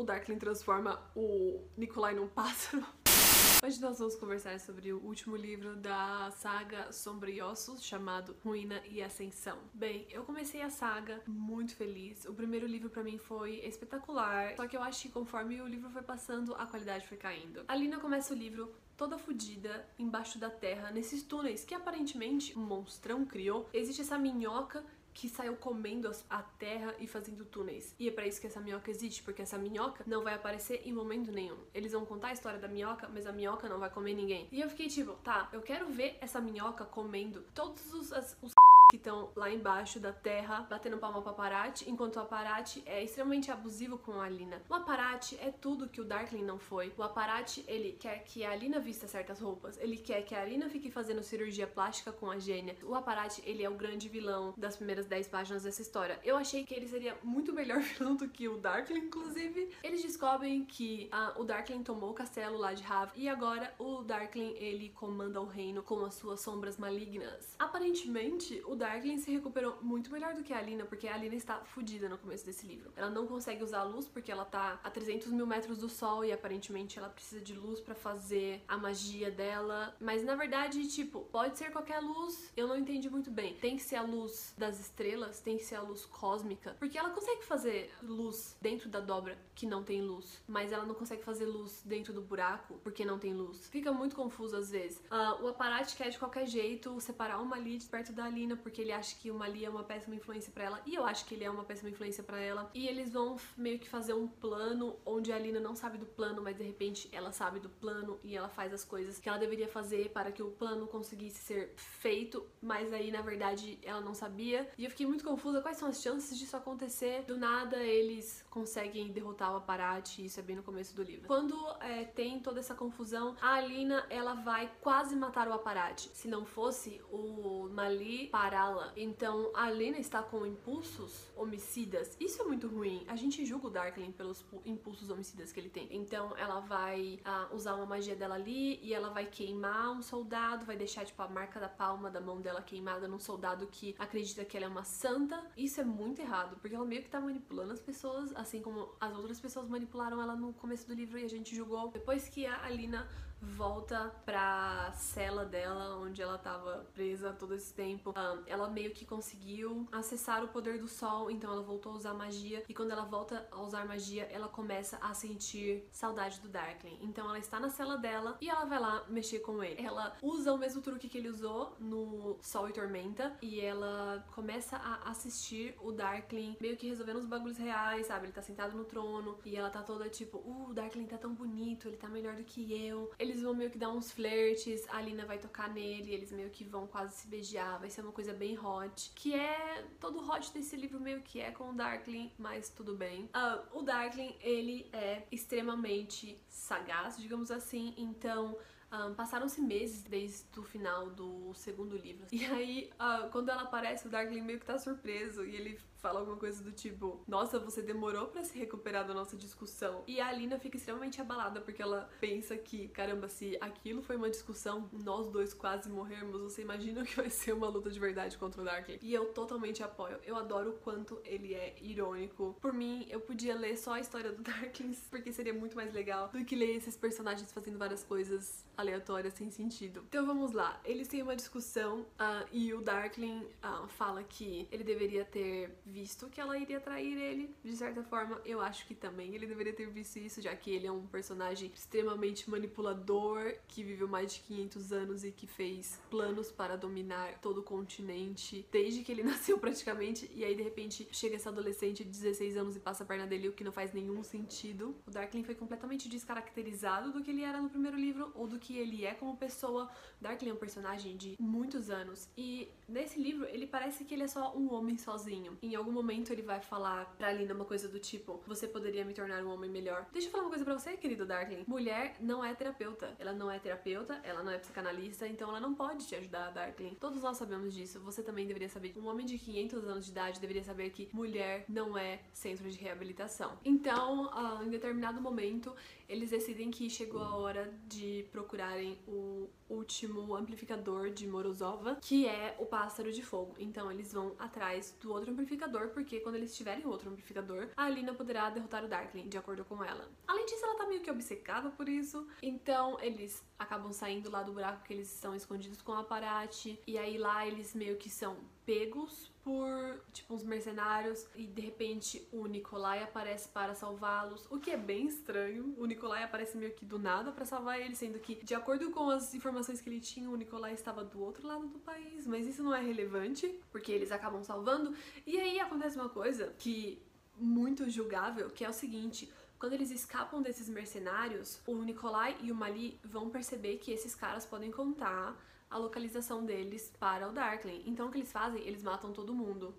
o 0.00 0.04
Darkling 0.04 0.38
transforma 0.38 0.98
o 1.14 1.62
Nikolai 1.76 2.14
num 2.14 2.26
pássaro. 2.26 2.82
Hoje 3.62 3.78
nós 3.82 3.98
vamos 3.98 4.16
conversar 4.16 4.58
sobre 4.58 4.90
o 4.94 4.98
último 5.04 5.36
livro 5.36 5.76
da 5.76 6.30
saga 6.30 6.90
Sombriossos, 6.90 7.84
chamado 7.84 8.34
Ruína 8.42 8.80
e 8.88 9.02
Ascensão. 9.02 9.58
Bem, 9.74 10.06
eu 10.10 10.24
comecei 10.24 10.62
a 10.62 10.70
saga 10.70 11.20
muito 11.26 11.76
feliz. 11.76 12.24
O 12.24 12.32
primeiro 12.32 12.66
livro 12.66 12.88
para 12.88 13.04
mim 13.04 13.18
foi 13.18 13.56
espetacular, 13.56 14.56
só 14.56 14.66
que 14.66 14.74
eu 14.74 14.82
acho 14.82 15.02
que 15.02 15.10
conforme 15.10 15.60
o 15.60 15.68
livro 15.68 15.90
foi 15.90 16.02
passando, 16.02 16.54
a 16.54 16.64
qualidade 16.64 17.06
foi 17.06 17.18
caindo. 17.18 17.62
A 17.68 17.76
Lina 17.76 17.98
começa 17.98 18.32
o 18.32 18.36
livro 18.36 18.72
toda 18.96 19.18
fodida 19.18 19.86
embaixo 19.98 20.38
da 20.38 20.48
terra, 20.48 20.90
nesses 20.90 21.22
túneis 21.22 21.64
que 21.64 21.74
aparentemente 21.74 22.58
um 22.58 22.62
monstrão 22.62 23.26
criou. 23.26 23.68
Existe 23.74 24.00
essa 24.00 24.18
minhoca 24.18 24.82
que 25.14 25.28
saiu 25.28 25.56
comendo 25.56 26.10
a 26.28 26.42
terra 26.42 26.94
e 26.98 27.06
fazendo 27.06 27.44
túneis. 27.44 27.94
E 27.98 28.08
é 28.08 28.10
para 28.10 28.26
isso 28.26 28.40
que 28.40 28.46
essa 28.46 28.60
minhoca 28.60 28.90
existe, 28.90 29.22
porque 29.22 29.42
essa 29.42 29.58
minhoca 29.58 30.04
não 30.06 30.22
vai 30.22 30.34
aparecer 30.34 30.82
em 30.84 30.92
momento 30.92 31.30
nenhum. 31.30 31.58
Eles 31.74 31.92
vão 31.92 32.04
contar 32.04 32.28
a 32.28 32.32
história 32.32 32.58
da 32.58 32.68
minhoca, 32.68 33.08
mas 33.12 33.26
a 33.26 33.32
minhoca 33.32 33.68
não 33.68 33.78
vai 33.78 33.90
comer 33.90 34.14
ninguém. 34.14 34.48
E 34.50 34.60
eu 34.60 34.68
fiquei 34.68 34.88
tipo, 34.88 35.12
tá, 35.24 35.48
eu 35.52 35.60
quero 35.62 35.88
ver 35.88 36.16
essa 36.20 36.40
minhoca 36.40 36.84
comendo 36.84 37.44
todos 37.54 37.92
os, 37.92 38.12
as, 38.12 38.36
os 38.42 38.52
que 38.90 38.96
estão 38.96 39.30
lá 39.36 39.48
embaixo 39.48 40.00
da 40.00 40.12
terra 40.12 40.66
batendo 40.68 40.98
palma 40.98 41.22
pro 41.22 41.30
Aparati, 41.30 41.88
enquanto 41.88 42.16
o 42.16 42.20
Aparati 42.20 42.82
é 42.84 43.02
extremamente 43.04 43.50
abusivo 43.50 43.96
com 43.96 44.20
a 44.20 44.24
Alina. 44.24 44.60
O 44.68 44.74
Aparati 44.74 45.38
é 45.40 45.50
tudo 45.50 45.88
que 45.88 46.00
o 46.00 46.04
Darkling 46.04 46.42
não 46.42 46.58
foi. 46.58 46.92
O 46.98 47.02
Aparati, 47.02 47.64
ele 47.68 47.92
quer 47.92 48.24
que 48.24 48.44
a 48.44 48.50
Alina 48.50 48.80
vista 48.80 49.06
certas 49.06 49.38
roupas, 49.40 49.78
ele 49.78 49.96
quer 49.96 50.22
que 50.22 50.34
a 50.34 50.42
Alina 50.42 50.68
fique 50.68 50.90
fazendo 50.90 51.22
cirurgia 51.22 51.68
plástica 51.68 52.10
com 52.10 52.28
a 52.30 52.38
Gênia. 52.38 52.76
O 52.82 52.94
Aparati, 52.94 53.40
ele 53.46 53.62
é 53.62 53.70
o 53.70 53.74
grande 53.74 54.08
vilão 54.08 54.52
das 54.56 54.76
primeiras 54.76 55.06
10 55.06 55.28
páginas 55.28 55.62
dessa 55.62 55.80
história. 55.80 56.18
Eu 56.24 56.36
achei 56.36 56.64
que 56.64 56.74
ele 56.74 56.88
seria 56.88 57.16
muito 57.22 57.52
melhor 57.52 57.78
vilão 57.80 58.16
do 58.16 58.28
que 58.28 58.48
o 58.48 58.56
Darkling, 58.56 59.06
inclusive. 59.06 59.70
Eles 59.84 60.02
descobrem 60.02 60.64
que 60.64 61.08
ah, 61.12 61.34
o 61.36 61.44
Darkling 61.44 61.84
tomou 61.84 62.10
o 62.10 62.14
castelo 62.14 62.58
lá 62.58 62.74
de 62.74 62.82
Rav 62.82 63.12
e 63.14 63.28
agora 63.28 63.72
o 63.78 64.02
Darkling, 64.02 64.54
ele 64.56 64.88
comanda 64.88 65.40
o 65.40 65.46
reino 65.46 65.82
com 65.82 66.04
as 66.04 66.14
suas 66.14 66.40
sombras 66.40 66.76
malignas. 66.76 67.54
Aparentemente, 67.58 68.60
o 68.66 68.79
Darkling 68.80 69.18
se 69.18 69.30
recuperou 69.30 69.78
muito 69.82 70.10
melhor 70.10 70.34
do 70.34 70.42
que 70.42 70.54
a 70.54 70.58
Alina, 70.58 70.86
porque 70.86 71.06
a 71.06 71.14
Alina 71.14 71.34
está 71.34 71.56
fodida 71.60 72.08
no 72.08 72.16
começo 72.16 72.46
desse 72.46 72.66
livro. 72.66 72.90
Ela 72.96 73.10
não 73.10 73.26
consegue 73.26 73.62
usar 73.62 73.80
a 73.80 73.84
luz 73.84 74.08
porque 74.08 74.32
ela 74.32 74.44
tá 74.44 74.80
a 74.82 74.90
300 74.90 75.28
mil 75.28 75.46
metros 75.46 75.76
do 75.76 75.88
sol 75.88 76.24
e 76.24 76.32
aparentemente 76.32 76.98
ela 76.98 77.10
precisa 77.10 77.42
de 77.42 77.52
luz 77.52 77.78
para 77.78 77.94
fazer 77.94 78.64
a 78.66 78.78
magia 78.78 79.30
dela. 79.30 79.94
Mas 80.00 80.24
na 80.24 80.34
verdade, 80.34 80.88
tipo, 80.88 81.20
pode 81.30 81.58
ser 81.58 81.70
qualquer 81.70 82.00
luz, 82.00 82.50
eu 82.56 82.66
não 82.66 82.76
entendi 82.76 83.10
muito 83.10 83.30
bem. 83.30 83.54
Tem 83.54 83.76
que 83.76 83.82
ser 83.82 83.96
a 83.96 84.02
luz 84.02 84.54
das 84.56 84.80
estrelas, 84.80 85.40
tem 85.40 85.58
que 85.58 85.64
ser 85.64 85.74
a 85.74 85.82
luz 85.82 86.06
cósmica, 86.06 86.74
porque 86.78 86.96
ela 86.96 87.10
consegue 87.10 87.44
fazer 87.44 87.92
luz 88.02 88.56
dentro 88.62 88.88
da 88.88 89.00
dobra 89.00 89.36
que 89.54 89.66
não 89.66 89.84
tem 89.84 90.00
luz, 90.00 90.42
mas 90.48 90.72
ela 90.72 90.86
não 90.86 90.94
consegue 90.94 91.22
fazer 91.22 91.44
luz 91.44 91.82
dentro 91.84 92.14
do 92.14 92.22
buraco 92.22 92.80
porque 92.82 93.04
não 93.04 93.18
tem 93.18 93.34
luz. 93.34 93.68
Fica 93.68 93.92
muito 93.92 94.16
confuso 94.16 94.56
às 94.56 94.70
vezes. 94.70 94.98
Uh, 95.10 95.44
o 95.44 95.48
Aparate 95.48 95.94
quer 95.94 96.08
de 96.08 96.18
qualquer 96.18 96.46
jeito 96.46 96.98
separar 96.98 97.38
uma 97.38 97.50
Mali 97.50 97.76
de 97.78 97.86
perto 97.86 98.12
da 98.12 98.26
Alina 98.26 98.56
porque 98.56 98.69
ele 98.78 98.92
acha 98.92 99.16
que 99.16 99.30
o 99.30 99.34
Mali 99.34 99.64
é 99.64 99.70
uma 99.70 99.82
péssima 99.82 100.14
influência 100.14 100.52
para 100.52 100.64
ela 100.64 100.82
e 100.84 100.94
eu 100.94 101.06
acho 101.06 101.24
que 101.24 101.34
ele 101.34 101.44
é 101.44 101.50
uma 101.50 101.64
péssima 101.64 101.88
influência 101.88 102.22
para 102.22 102.38
ela. 102.38 102.70
E 102.74 102.86
eles 102.86 103.10
vão 103.10 103.36
meio 103.56 103.78
que 103.78 103.88
fazer 103.88 104.12
um 104.12 104.28
plano 104.28 104.96
onde 105.06 105.32
a 105.32 105.36
Alina 105.36 105.58
não 105.58 105.74
sabe 105.74 105.96
do 105.96 106.04
plano, 106.04 106.42
mas 106.42 106.56
de 106.56 106.62
repente 106.62 107.08
ela 107.12 107.32
sabe 107.32 107.58
do 107.58 107.70
plano 107.70 108.18
e 108.22 108.36
ela 108.36 108.48
faz 108.48 108.72
as 108.74 108.84
coisas 108.84 109.18
que 109.18 109.28
ela 109.28 109.38
deveria 109.38 109.68
fazer 109.68 110.10
para 110.10 110.30
que 110.30 110.42
o 110.42 110.50
plano 110.50 110.86
conseguisse 110.86 111.42
ser 111.42 111.72
feito, 111.76 112.46
mas 112.60 112.92
aí 112.92 113.10
na 113.10 113.22
verdade 113.22 113.78
ela 113.82 114.00
não 114.00 114.14
sabia. 114.14 114.68
E 114.76 114.84
eu 114.84 114.90
fiquei 114.90 115.06
muito 115.06 115.24
confusa 115.24 115.62
quais 115.62 115.76
são 115.76 115.88
as 115.88 116.02
chances 116.02 116.38
disso 116.38 116.56
acontecer. 116.56 117.24
Do 117.24 117.38
nada 117.38 117.78
eles 117.78 118.44
conseguem 118.50 119.08
derrotar 119.12 119.52
o 119.52 119.56
Aparate, 119.56 120.24
isso 120.24 120.38
é 120.38 120.42
bem 120.42 120.56
no 120.56 120.62
começo 120.62 120.94
do 120.94 121.02
livro. 121.02 121.26
Quando 121.26 121.56
é, 121.80 122.04
tem 122.04 122.40
toda 122.40 122.60
essa 122.60 122.74
confusão, 122.74 123.36
a 123.40 123.54
Alina 123.54 124.04
ela 124.10 124.34
vai 124.34 124.70
quase 124.80 125.14
matar 125.16 125.48
o 125.48 125.52
Aparate. 125.52 126.10
Se 126.12 126.28
não 126.28 126.44
fosse 126.44 127.00
o 127.10 127.68
Mali 127.70 128.28
pará-la. 128.60 128.92
Então 128.96 129.50
a 129.54 129.68
Lena 129.68 129.98
está 129.98 130.22
com 130.22 130.44
impulsos 130.44 131.30
homicidas. 131.36 132.16
Isso 132.20 132.42
é 132.42 132.44
muito 132.44 132.68
ruim. 132.68 133.04
A 133.08 133.16
gente 133.16 133.44
julga 133.46 133.68
o 133.68 133.70
Darkling 133.70 134.12
pelos 134.12 134.44
impulsos 134.64 135.10
homicidas 135.10 135.50
que 135.52 135.58
ele 135.58 135.70
tem. 135.70 135.88
Então 135.90 136.36
ela 136.36 136.60
vai 136.60 137.20
usar 137.52 137.74
uma 137.74 137.86
magia 137.86 138.14
dela 138.14 138.34
ali 138.34 138.78
e 138.82 138.92
ela 138.92 139.10
vai 139.10 139.26
queimar 139.26 139.90
um 139.90 140.02
soldado, 140.02 140.66
vai 140.66 140.76
deixar 140.76 141.04
tipo 141.04 141.20
a 141.22 141.28
marca 141.28 141.58
da 141.58 141.68
palma 141.68 142.10
da 142.10 142.20
mão 142.20 142.40
dela 142.40 142.60
queimada 142.60 143.08
num 143.08 143.18
soldado 143.18 143.66
que 143.66 143.94
acredita 143.98 144.44
que 144.44 144.56
ela 144.56 144.66
é 144.66 144.68
uma 144.68 144.84
santa. 144.84 145.42
Isso 145.56 145.80
é 145.80 145.84
muito 145.84 146.20
errado, 146.20 146.56
porque 146.60 146.74
ela 146.74 146.84
meio 146.84 147.02
que 147.02 147.10
tá 147.10 147.20
manipulando 147.20 147.72
as 147.72 147.80
pessoas, 147.80 148.34
assim 148.36 148.60
como 148.60 148.90
as 149.00 149.14
outras 149.16 149.40
pessoas 149.40 149.68
manipularam 149.68 150.20
ela 150.20 150.36
no 150.36 150.52
começo 150.52 150.86
do 150.86 150.94
livro 150.94 151.18
e 151.18 151.24
a 151.24 151.28
gente 151.28 151.54
julgou. 151.54 151.88
Depois 151.88 152.28
que 152.28 152.46
a 152.46 152.64
Alina 152.64 153.08
volta 153.40 154.14
pra 154.24 154.92
cela 154.92 155.44
dela, 155.44 155.96
onde 155.98 156.22
ela 156.22 156.38
tava 156.38 156.86
presa 156.94 157.32
todo 157.32 157.54
esse 157.54 157.72
tempo. 157.72 158.10
Um, 158.10 158.42
ela 158.46 158.68
meio 158.68 158.92
que 158.92 159.04
conseguiu 159.04 159.86
acessar 159.92 160.44
o 160.44 160.48
poder 160.48 160.78
do 160.78 160.88
sol, 160.88 161.30
então 161.30 161.52
ela 161.52 161.62
voltou 161.62 161.92
a 161.92 161.96
usar 161.96 162.14
magia. 162.14 162.62
E 162.68 162.74
quando 162.74 162.90
ela 162.90 163.04
volta 163.04 163.46
a 163.50 163.60
usar 163.62 163.86
magia, 163.86 164.24
ela 164.24 164.48
começa 164.48 164.98
a 164.98 165.14
sentir 165.14 165.88
saudade 165.90 166.40
do 166.40 166.48
Darkling. 166.48 166.98
Então 167.00 167.26
ela 167.26 167.38
está 167.38 167.58
na 167.58 167.68
cela 167.68 167.96
dela 167.96 168.36
e 168.40 168.48
ela 168.48 168.64
vai 168.64 168.78
lá 168.78 169.04
mexer 169.08 169.40
com 169.40 169.62
ele. 169.62 169.84
Ela 169.84 170.16
usa 170.22 170.52
o 170.52 170.58
mesmo 170.58 170.82
truque 170.82 171.08
que 171.08 171.18
ele 171.18 171.28
usou 171.28 171.74
no 171.78 172.38
Sol 172.42 172.68
e 172.68 172.72
Tormenta 172.72 173.36
e 173.42 173.60
ela 173.60 174.24
começa 174.34 174.76
a 174.76 175.10
assistir 175.10 175.74
o 175.80 175.92
Darkling 175.92 176.56
meio 176.60 176.76
que 176.76 176.88
resolvendo 176.88 177.16
os 177.16 177.26
bagulhos 177.26 177.58
reais, 177.58 178.06
sabe? 178.06 178.26
Ele 178.26 178.32
tá 178.32 178.42
sentado 178.42 178.76
no 178.76 178.84
trono 178.84 179.38
e 179.44 179.56
ela 179.56 179.70
tá 179.70 179.82
toda 179.82 180.08
tipo, 180.08 180.38
uh, 180.38 180.70
o 180.70 180.74
Darkling 180.74 181.06
tá 181.06 181.18
tão 181.18 181.34
bonito, 181.34 181.88
ele 181.88 181.96
tá 181.96 182.08
melhor 182.08 182.34
do 182.34 182.44
que 182.44 182.72
eu. 182.86 183.10
Ele 183.18 183.29
eles 183.30 183.42
vão 183.42 183.54
meio 183.54 183.70
que 183.70 183.78
dar 183.78 183.90
uns 183.90 184.10
flertes, 184.12 184.86
a 184.88 185.00
Lina 185.00 185.24
vai 185.24 185.38
tocar 185.38 185.68
nele, 185.72 186.12
eles 186.12 186.32
meio 186.32 186.50
que 186.50 186.64
vão 186.64 186.86
quase 186.86 187.14
se 187.16 187.26
beijar, 187.26 187.78
vai 187.78 187.90
ser 187.90 188.02
uma 188.02 188.12
coisa 188.12 188.32
bem 188.32 188.58
hot. 188.58 189.12
Que 189.14 189.34
é. 189.34 189.84
Todo 189.98 190.18
hot 190.18 190.52
desse 190.52 190.76
livro 190.76 191.00
meio 191.00 191.22
que 191.22 191.40
é 191.40 191.50
com 191.50 191.70
o 191.70 191.72
Darkling, 191.72 192.32
mas 192.38 192.68
tudo 192.68 192.94
bem. 192.96 193.24
Uh, 193.26 193.78
o 193.78 193.82
Darkling, 193.82 194.36
ele 194.40 194.88
é 194.92 195.22
extremamente 195.30 196.40
sagaz, 196.48 197.16
digamos 197.16 197.50
assim, 197.50 197.94
então. 197.96 198.56
Um, 198.92 199.14
Passaram-se 199.14 199.60
meses 199.60 200.02
desde 200.02 200.58
o 200.58 200.64
final 200.64 201.10
do 201.10 201.54
segundo 201.54 201.96
livro. 201.96 202.26
E 202.32 202.44
aí, 202.44 202.90
uh, 202.94 203.30
quando 203.30 203.48
ela 203.48 203.62
aparece, 203.62 204.08
o 204.08 204.10
Darkling 204.10 204.40
meio 204.40 204.58
que 204.58 204.66
tá 204.66 204.76
surpreso 204.78 205.46
e 205.46 205.54
ele 205.54 205.78
fala 206.00 206.20
alguma 206.20 206.36
coisa 206.36 206.62
do 206.62 206.72
tipo: 206.72 207.22
Nossa, 207.26 207.58
você 207.58 207.82
demorou 207.82 208.28
para 208.28 208.44
se 208.44 208.58
recuperar 208.58 209.06
da 209.06 209.14
nossa 209.14 209.36
discussão. 209.36 210.02
E 210.06 210.20
a 210.20 210.28
Alina 210.28 210.58
fica 210.58 210.76
extremamente 210.76 211.20
abalada 211.20 211.60
porque 211.60 211.82
ela 211.82 212.08
pensa 212.20 212.56
que, 212.56 212.88
caramba, 212.88 213.28
se 213.28 213.56
aquilo 213.60 214.02
foi 214.02 214.16
uma 214.16 214.30
discussão, 214.30 214.88
nós 214.92 215.28
dois 215.28 215.54
quase 215.54 215.88
morrermos, 215.88 216.40
você 216.40 216.62
imagina 216.62 217.04
que 217.04 217.16
vai 217.16 217.30
ser 217.30 217.52
uma 217.52 217.68
luta 217.68 217.90
de 217.90 217.98
verdade 218.00 218.36
contra 218.38 218.62
o 218.62 218.64
Darkling. 218.64 218.98
E 219.02 219.12
eu 219.12 219.26
totalmente 219.32 219.82
apoio. 219.82 220.18
Eu 220.24 220.36
adoro 220.36 220.70
o 220.70 220.72
quanto 220.74 221.20
ele 221.24 221.54
é 221.54 221.76
irônico. 221.80 222.56
Por 222.60 222.72
mim, 222.72 223.06
eu 223.10 223.20
podia 223.20 223.54
ler 223.54 223.76
só 223.76 223.94
a 223.94 224.00
história 224.00 224.32
do 224.32 224.42
Darkling, 224.42 224.96
porque 225.10 225.32
seria 225.32 225.54
muito 225.54 225.76
mais 225.76 225.92
legal 225.92 226.28
do 226.28 226.44
que 226.44 226.56
ler 226.56 226.76
esses 226.76 226.96
personagens 226.96 227.52
fazendo 227.52 227.78
várias 227.78 228.02
coisas 228.02 228.64
aleatórias 228.76 229.34
sem 229.34 229.50
sentido. 229.50 230.04
Então 230.08 230.24
vamos 230.26 230.52
lá. 230.52 230.80
Eles 230.84 231.08
têm 231.08 231.22
uma 231.22 231.36
discussão 231.36 232.00
uh, 232.00 232.46
e 232.50 232.72
o 232.72 232.80
Darkling 232.80 233.46
uh, 233.64 233.86
fala 233.88 234.22
que 234.22 234.66
ele 234.70 234.84
deveria 234.84 235.24
ter 235.24 235.78
visto 235.90 236.28
que 236.28 236.40
ela 236.40 236.56
iria 236.56 236.80
trair 236.80 237.16
ele. 237.16 237.54
De 237.62 237.76
certa 237.76 238.02
forma, 238.02 238.40
eu 238.44 238.60
acho 238.60 238.86
que 238.86 238.94
também 238.94 239.34
ele 239.34 239.46
deveria 239.46 239.72
ter 239.72 239.88
visto 239.90 240.18
isso, 240.18 240.40
já 240.40 240.54
que 240.54 240.70
ele 240.70 240.86
é 240.86 240.92
um 240.92 241.06
personagem 241.06 241.70
extremamente 241.74 242.48
manipulador, 242.48 243.54
que 243.68 243.82
viveu 243.82 244.08
mais 244.08 244.34
de 244.34 244.40
500 244.40 244.92
anos 244.92 245.24
e 245.24 245.32
que 245.32 245.46
fez 245.46 246.00
planos 246.10 246.50
para 246.50 246.76
dominar 246.76 247.38
todo 247.40 247.58
o 247.58 247.62
continente 247.62 248.66
desde 248.70 249.02
que 249.02 249.12
ele 249.12 249.22
nasceu 249.24 249.58
praticamente. 249.58 250.30
E 250.34 250.44
aí, 250.44 250.54
de 250.54 250.62
repente, 250.62 251.08
chega 251.12 251.36
essa 251.36 251.50
adolescente 251.50 252.04
de 252.04 252.10
16 252.10 252.56
anos 252.56 252.76
e 252.76 252.80
passa 252.80 253.02
a 253.02 253.06
perna 253.06 253.26
dele, 253.26 253.48
o 253.48 253.52
que 253.52 253.64
não 253.64 253.72
faz 253.72 253.92
nenhum 253.92 254.22
sentido. 254.22 254.96
O 255.06 255.10
Darkling 255.10 255.44
foi 255.44 255.54
completamente 255.54 256.08
descaracterizado 256.08 257.12
do 257.12 257.22
que 257.22 257.30
ele 257.30 257.42
era 257.42 257.60
no 257.60 257.68
primeiro 257.68 257.96
livro 257.96 258.30
ou 258.34 258.46
do 258.46 258.58
que 258.58 258.76
ele 258.76 259.04
é 259.04 259.14
como 259.14 259.36
pessoa. 259.36 259.90
Darkling 260.20 260.50
é 260.50 260.54
um 260.54 260.56
personagem 260.56 261.16
de 261.16 261.36
muitos 261.38 261.90
anos 261.90 262.28
e 262.36 262.68
nesse 262.88 263.20
livro 263.20 263.46
ele 263.46 263.66
parece 263.66 264.04
que 264.04 264.14
ele 264.14 264.22
é 264.22 264.28
só 264.28 264.56
um 264.56 264.72
homem 264.72 264.96
sozinho. 264.96 265.56
Em 265.62 265.74
algum 265.80 265.92
momento 265.92 266.32
ele 266.32 266.42
vai 266.42 266.60
falar 266.60 267.06
pra 267.16 267.32
Lina 267.32 267.54
uma 267.54 267.64
coisa 267.64 267.88
do 267.88 267.98
tipo: 267.98 268.40
Você 268.46 268.68
poderia 268.68 269.04
me 269.04 269.12
tornar 269.12 269.42
um 269.42 269.52
homem 269.52 269.70
melhor. 269.70 270.06
Deixa 270.12 270.28
eu 270.28 270.32
falar 270.32 270.44
uma 270.44 270.50
coisa 270.50 270.64
pra 270.64 270.78
você, 270.78 270.96
querido 270.96 271.26
Darkling. 271.26 271.64
Mulher 271.66 272.16
não 272.20 272.44
é 272.44 272.54
terapeuta. 272.54 273.14
Ela 273.18 273.32
não 273.32 273.50
é 273.50 273.58
terapeuta, 273.58 274.20
ela 274.22 274.42
não 274.42 274.52
é 274.52 274.58
psicanalista, 274.58 275.26
então 275.26 275.48
ela 275.48 275.60
não 275.60 275.74
pode 275.74 276.06
te 276.06 276.14
ajudar, 276.14 276.50
Darkling. 276.50 276.96
Todos 277.00 277.22
nós 277.22 277.36
sabemos 277.36 277.74
disso. 277.74 277.98
Você 278.00 278.22
também 278.22 278.46
deveria 278.46 278.68
saber. 278.68 278.94
Um 278.96 279.06
homem 279.06 279.24
de 279.24 279.38
500 279.38 279.84
anos 279.84 280.04
de 280.04 280.10
idade 280.10 280.40
deveria 280.40 280.62
saber 280.62 280.90
que 280.90 281.08
mulher 281.12 281.64
não 281.68 281.96
é 281.96 282.20
centro 282.32 282.68
de 282.70 282.78
reabilitação. 282.78 283.58
Então, 283.64 284.26
uh, 284.26 284.62
em 284.64 284.68
determinado 284.68 285.20
momento, 285.20 285.74
eles 286.10 286.30
decidem 286.30 286.72
que 286.72 286.90
chegou 286.90 287.22
a 287.22 287.36
hora 287.36 287.72
de 287.86 288.26
procurarem 288.32 288.98
o 289.06 289.48
último 289.68 290.34
amplificador 290.34 291.10
de 291.10 291.24
Morozova, 291.28 291.98
que 292.02 292.26
é 292.26 292.56
o 292.58 292.66
pássaro 292.66 293.12
de 293.12 293.22
fogo. 293.22 293.54
Então, 293.60 293.90
eles 293.92 294.12
vão 294.12 294.34
atrás 294.36 294.96
do 295.00 295.12
outro 295.12 295.30
amplificador 295.30 295.90
porque 295.90 296.18
quando 296.18 296.34
eles 296.34 296.56
tiverem 296.56 296.84
outro 296.84 297.08
amplificador, 297.08 297.68
a 297.76 297.84
Alina 297.84 298.12
poderá 298.12 298.50
derrotar 298.50 298.84
o 298.84 298.88
Darkling, 298.88 299.28
de 299.28 299.38
acordo 299.38 299.64
com 299.64 299.84
ela. 299.84 300.10
Além 300.26 300.44
disso, 300.46 300.64
ela 300.64 300.76
tá 300.76 300.86
meio 300.86 301.00
que 301.00 301.10
obcecada 301.10 301.70
por 301.70 301.88
isso, 301.88 302.26
então 302.42 302.98
eles 303.00 303.44
acabam 303.56 303.92
saindo 303.92 304.28
lá 304.30 304.42
do 304.42 304.52
buraco 304.52 304.82
que 304.82 304.92
eles 304.92 305.14
estão 305.14 305.34
escondidos 305.36 305.80
com 305.80 305.92
a 305.92 306.02
Parati, 306.02 306.80
e 306.86 306.98
aí 306.98 307.16
lá 307.18 307.46
eles 307.46 307.72
meio 307.72 307.96
que 307.96 308.10
são 308.10 308.36
pegos 308.66 309.29
por, 309.42 310.02
tipo, 310.12 310.34
uns 310.34 310.44
mercenários 310.44 311.26
e 311.34 311.46
de 311.46 311.62
repente 311.62 312.26
o 312.32 312.46
Nikolai 312.46 313.02
aparece 313.02 313.48
para 313.48 313.74
salvá-los, 313.74 314.46
o 314.50 314.58
que 314.58 314.70
é 314.70 314.76
bem 314.76 315.06
estranho. 315.06 315.74
O 315.78 315.86
Nikolai 315.86 316.22
aparece 316.22 316.56
meio 316.56 316.72
que 316.72 316.84
do 316.84 316.98
nada 316.98 317.32
para 317.32 317.44
salvar 317.44 317.80
ele, 317.80 317.94
sendo 317.94 318.18
que, 318.18 318.36
de 318.44 318.54
acordo 318.54 318.90
com 318.90 319.08
as 319.10 319.34
informações 319.34 319.80
que 319.80 319.88
ele 319.88 320.00
tinha, 320.00 320.28
o 320.28 320.36
Nikolai 320.36 320.74
estava 320.74 321.02
do 321.02 321.22
outro 321.22 321.46
lado 321.46 321.66
do 321.68 321.78
país, 321.78 322.26
mas 322.26 322.46
isso 322.46 322.62
não 322.62 322.74
é 322.74 322.82
relevante, 322.82 323.48
porque 323.70 323.90
eles 323.90 324.12
acabam 324.12 324.42
salvando. 324.42 324.94
E 325.26 325.38
aí 325.38 325.58
acontece 325.58 325.96
uma 325.96 326.08
coisa 326.08 326.54
que 326.58 327.02
muito 327.36 327.88
julgável, 327.88 328.50
que 328.50 328.64
é 328.64 328.68
o 328.68 328.72
seguinte: 328.72 329.32
quando 329.58 329.72
eles 329.72 329.90
escapam 329.90 330.42
desses 330.42 330.68
mercenários, 330.68 331.60
o 331.66 331.74
Nikolai 331.82 332.36
e 332.42 332.52
o 332.52 332.54
Mali 332.54 333.00
vão 333.02 333.30
perceber 333.30 333.78
que 333.78 333.90
esses 333.90 334.14
caras 334.14 334.44
podem 334.44 334.70
contar 334.70 335.36
a 335.70 335.78
localização 335.78 336.44
deles 336.44 336.92
para 336.98 337.28
o 337.28 337.32
Darkling. 337.32 337.82
Então 337.86 338.08
o 338.08 338.10
que 338.10 338.18
eles 338.18 338.32
fazem? 338.32 338.60
Eles 338.66 338.82
matam 338.82 339.12
todo 339.12 339.32
mundo. 339.32 339.74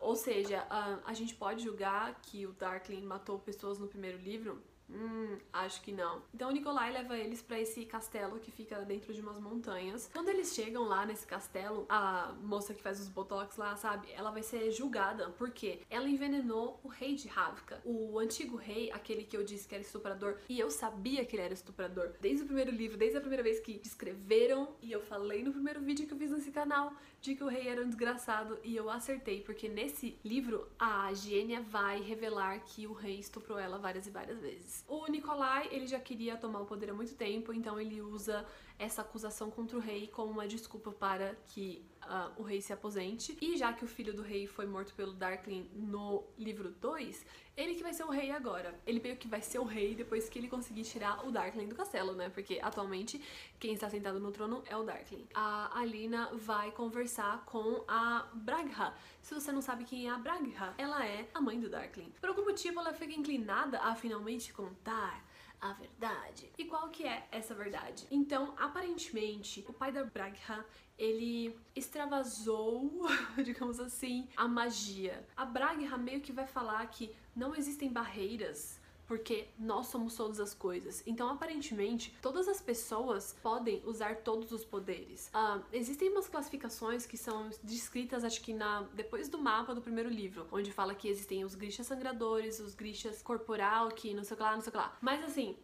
Ou 0.00 0.16
seja, 0.16 0.66
a, 0.68 0.98
a 1.06 1.14
gente 1.14 1.34
pode 1.34 1.62
julgar 1.62 2.20
que 2.20 2.46
o 2.46 2.52
Darkling 2.52 3.02
matou 3.02 3.38
pessoas 3.38 3.78
no 3.78 3.86
primeiro 3.86 4.18
livro? 4.18 4.60
Hum, 4.94 5.38
acho 5.52 5.82
que 5.82 5.92
não. 5.92 6.22
Então 6.32 6.48
o 6.48 6.52
Nikolai 6.52 6.92
leva 6.92 7.18
eles 7.18 7.42
para 7.42 7.58
esse 7.58 7.84
castelo 7.84 8.38
que 8.38 8.50
fica 8.50 8.80
dentro 8.82 9.12
de 9.12 9.20
umas 9.20 9.40
montanhas. 9.40 10.08
Quando 10.12 10.28
eles 10.28 10.54
chegam 10.54 10.84
lá 10.84 11.04
nesse 11.04 11.26
castelo, 11.26 11.84
a 11.88 12.32
moça 12.42 12.72
que 12.72 12.82
faz 12.82 13.00
os 13.00 13.08
botox 13.08 13.56
lá, 13.56 13.76
sabe? 13.76 14.08
Ela 14.12 14.30
vai 14.30 14.42
ser 14.42 14.70
julgada 14.70 15.30
porque 15.30 15.80
ela 15.90 16.08
envenenou 16.08 16.78
o 16.84 16.88
rei 16.88 17.16
de 17.16 17.26
Ravka. 17.26 17.80
O 17.84 18.18
antigo 18.18 18.56
rei, 18.56 18.90
aquele 18.92 19.24
que 19.24 19.36
eu 19.36 19.42
disse 19.42 19.66
que 19.66 19.74
era 19.74 19.82
estuprador, 19.82 20.38
e 20.48 20.60
eu 20.60 20.70
sabia 20.70 21.24
que 21.24 21.34
ele 21.34 21.42
era 21.42 21.54
estuprador. 21.54 22.12
Desde 22.20 22.44
o 22.44 22.46
primeiro 22.46 22.70
livro, 22.70 22.96
desde 22.96 23.18
a 23.18 23.20
primeira 23.20 23.42
vez 23.42 23.58
que 23.60 23.78
descreveram, 23.78 24.76
e 24.80 24.92
eu 24.92 25.00
falei 25.00 25.42
no 25.42 25.52
primeiro 25.52 25.80
vídeo 25.80 26.06
que 26.06 26.14
eu 26.14 26.18
fiz 26.18 26.30
nesse 26.30 26.52
canal, 26.52 26.92
de 27.20 27.34
que 27.34 27.42
o 27.42 27.48
rei 27.48 27.68
era 27.68 27.82
um 27.82 27.86
desgraçado, 27.86 28.58
e 28.62 28.76
eu 28.76 28.88
acertei, 28.88 29.40
porque 29.40 29.68
nesse 29.68 30.18
livro 30.24 30.68
a 30.78 31.12
Gênia 31.14 31.60
vai 31.62 32.00
revelar 32.00 32.60
que 32.60 32.86
o 32.86 32.92
rei 32.92 33.18
estuprou 33.18 33.58
ela 33.58 33.78
várias 33.78 34.06
e 34.06 34.10
várias 34.10 34.38
vezes. 34.38 34.83
O 34.86 35.06
Nikolai, 35.06 35.68
ele 35.70 35.86
já 35.86 35.98
queria 35.98 36.36
tomar 36.36 36.60
o 36.60 36.66
poder 36.66 36.90
há 36.90 36.94
muito 36.94 37.14
tempo, 37.14 37.52
então 37.52 37.80
ele 37.80 38.02
usa 38.02 38.44
essa 38.78 39.02
acusação 39.02 39.50
contra 39.50 39.76
o 39.76 39.80
rei 39.80 40.08
como 40.08 40.30
uma 40.30 40.46
desculpa 40.46 40.92
para 40.92 41.34
que 41.48 41.84
uh, 42.06 42.40
o 42.40 42.42
rei 42.42 42.60
se 42.60 42.72
aposente. 42.72 43.36
E 43.40 43.56
já 43.56 43.72
que 43.72 43.84
o 43.84 43.88
filho 43.88 44.14
do 44.14 44.22
rei 44.22 44.46
foi 44.46 44.66
morto 44.66 44.94
pelo 44.94 45.12
Darkling 45.12 45.68
no 45.74 46.24
livro 46.38 46.70
2, 46.70 47.24
ele 47.56 47.74
que 47.74 47.82
vai 47.82 47.92
ser 47.92 48.04
o 48.04 48.10
rei 48.10 48.30
agora. 48.30 48.74
Ele 48.86 49.00
meio 49.00 49.16
que 49.16 49.28
vai 49.28 49.40
ser 49.40 49.58
o 49.58 49.64
rei 49.64 49.94
depois 49.94 50.28
que 50.28 50.38
ele 50.38 50.48
conseguir 50.48 50.82
tirar 50.82 51.26
o 51.26 51.30
Darkling 51.30 51.68
do 51.68 51.74
castelo, 51.74 52.12
né? 52.12 52.28
Porque 52.28 52.58
atualmente 52.62 53.20
quem 53.58 53.74
está 53.74 53.88
sentado 53.88 54.18
no 54.18 54.32
trono 54.32 54.62
é 54.66 54.76
o 54.76 54.82
Darkling. 54.82 55.26
A 55.34 55.78
Alina 55.78 56.30
vai 56.32 56.72
conversar 56.72 57.44
com 57.44 57.84
a 57.86 58.28
Bragha. 58.34 58.92
Se 59.22 59.34
você 59.34 59.52
não 59.52 59.62
sabe 59.62 59.84
quem 59.84 60.08
é 60.08 60.10
a 60.10 60.18
Bragha, 60.18 60.74
ela 60.76 61.06
é 61.06 61.28
a 61.32 61.40
mãe 61.40 61.60
do 61.60 61.68
Darkling. 61.68 62.12
Por 62.20 62.28
algum 62.28 62.44
motivo 62.44 62.80
ela 62.80 62.92
fica 62.92 63.12
inclinada 63.12 63.78
a 63.80 63.94
finalmente 63.94 64.52
contar 64.52 65.24
a 65.64 65.72
verdade. 65.72 66.52
E 66.58 66.66
qual 66.66 66.90
que 66.90 67.06
é 67.06 67.26
essa 67.32 67.54
verdade? 67.54 68.06
Então, 68.10 68.54
aparentemente, 68.58 69.64
o 69.66 69.72
pai 69.72 69.90
da 69.90 70.04
Bragha, 70.04 70.62
ele 70.98 71.58
extravasou, 71.74 73.00
digamos 73.42 73.80
assim, 73.80 74.28
a 74.36 74.46
magia. 74.46 75.26
A 75.34 75.46
Bragha 75.46 75.96
meio 75.96 76.20
que 76.20 76.32
vai 76.32 76.46
falar 76.46 76.86
que 76.88 77.10
não 77.34 77.56
existem 77.56 77.90
barreiras 77.90 78.78
porque 79.06 79.48
nós 79.58 79.88
somos 79.88 80.14
todas 80.14 80.40
as 80.40 80.54
coisas. 80.54 81.02
Então, 81.06 81.28
aparentemente, 81.28 82.16
todas 82.22 82.48
as 82.48 82.60
pessoas 82.60 83.36
podem 83.42 83.82
usar 83.84 84.16
todos 84.16 84.52
os 84.52 84.64
poderes. 84.64 85.30
Uh, 85.34 85.62
existem 85.72 86.10
umas 86.10 86.28
classificações 86.28 87.06
que 87.06 87.16
são 87.16 87.50
descritas, 87.62 88.24
acho 88.24 88.40
que 88.40 88.52
na 88.52 88.82
depois 88.94 89.28
do 89.28 89.38
mapa 89.38 89.74
do 89.74 89.80
primeiro 89.80 90.08
livro, 90.08 90.46
onde 90.50 90.72
fala 90.72 90.94
que 90.94 91.08
existem 91.08 91.44
os 91.44 91.54
grixas 91.54 91.86
sangradores, 91.86 92.60
os 92.60 92.74
grixas 92.74 93.22
corporal, 93.22 93.88
que 93.88 94.14
não 94.14 94.24
sei 94.24 94.34
o 94.34 94.36
que 94.36 94.42
lá, 94.42 94.54
não 94.54 94.60
sei 94.60 94.68
o 94.68 94.72
que 94.72 94.78
lá. 94.78 94.96
Mas 95.00 95.24
assim, 95.24 95.56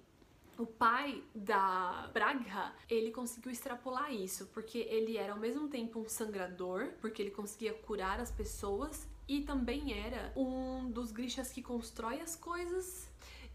o 0.60 0.66
pai 0.66 1.22
da 1.34 2.10
Bragha, 2.12 2.72
ele 2.88 3.10
conseguiu 3.10 3.50
extrapolar 3.50 4.12
isso, 4.12 4.46
porque 4.48 4.78
ele 4.90 5.16
era 5.16 5.32
ao 5.32 5.38
mesmo 5.38 5.68
tempo 5.68 6.00
um 6.00 6.08
sangrador, 6.08 6.92
porque 7.00 7.22
ele 7.22 7.30
conseguia 7.30 7.72
curar 7.72 8.20
as 8.20 8.30
pessoas, 8.30 9.08
e 9.30 9.42
também 9.42 9.92
era 9.92 10.32
um 10.34 10.90
dos 10.90 11.12
grixas 11.12 11.52
que 11.52 11.62
constrói 11.62 12.20
as 12.20 12.34
coisas 12.34 13.08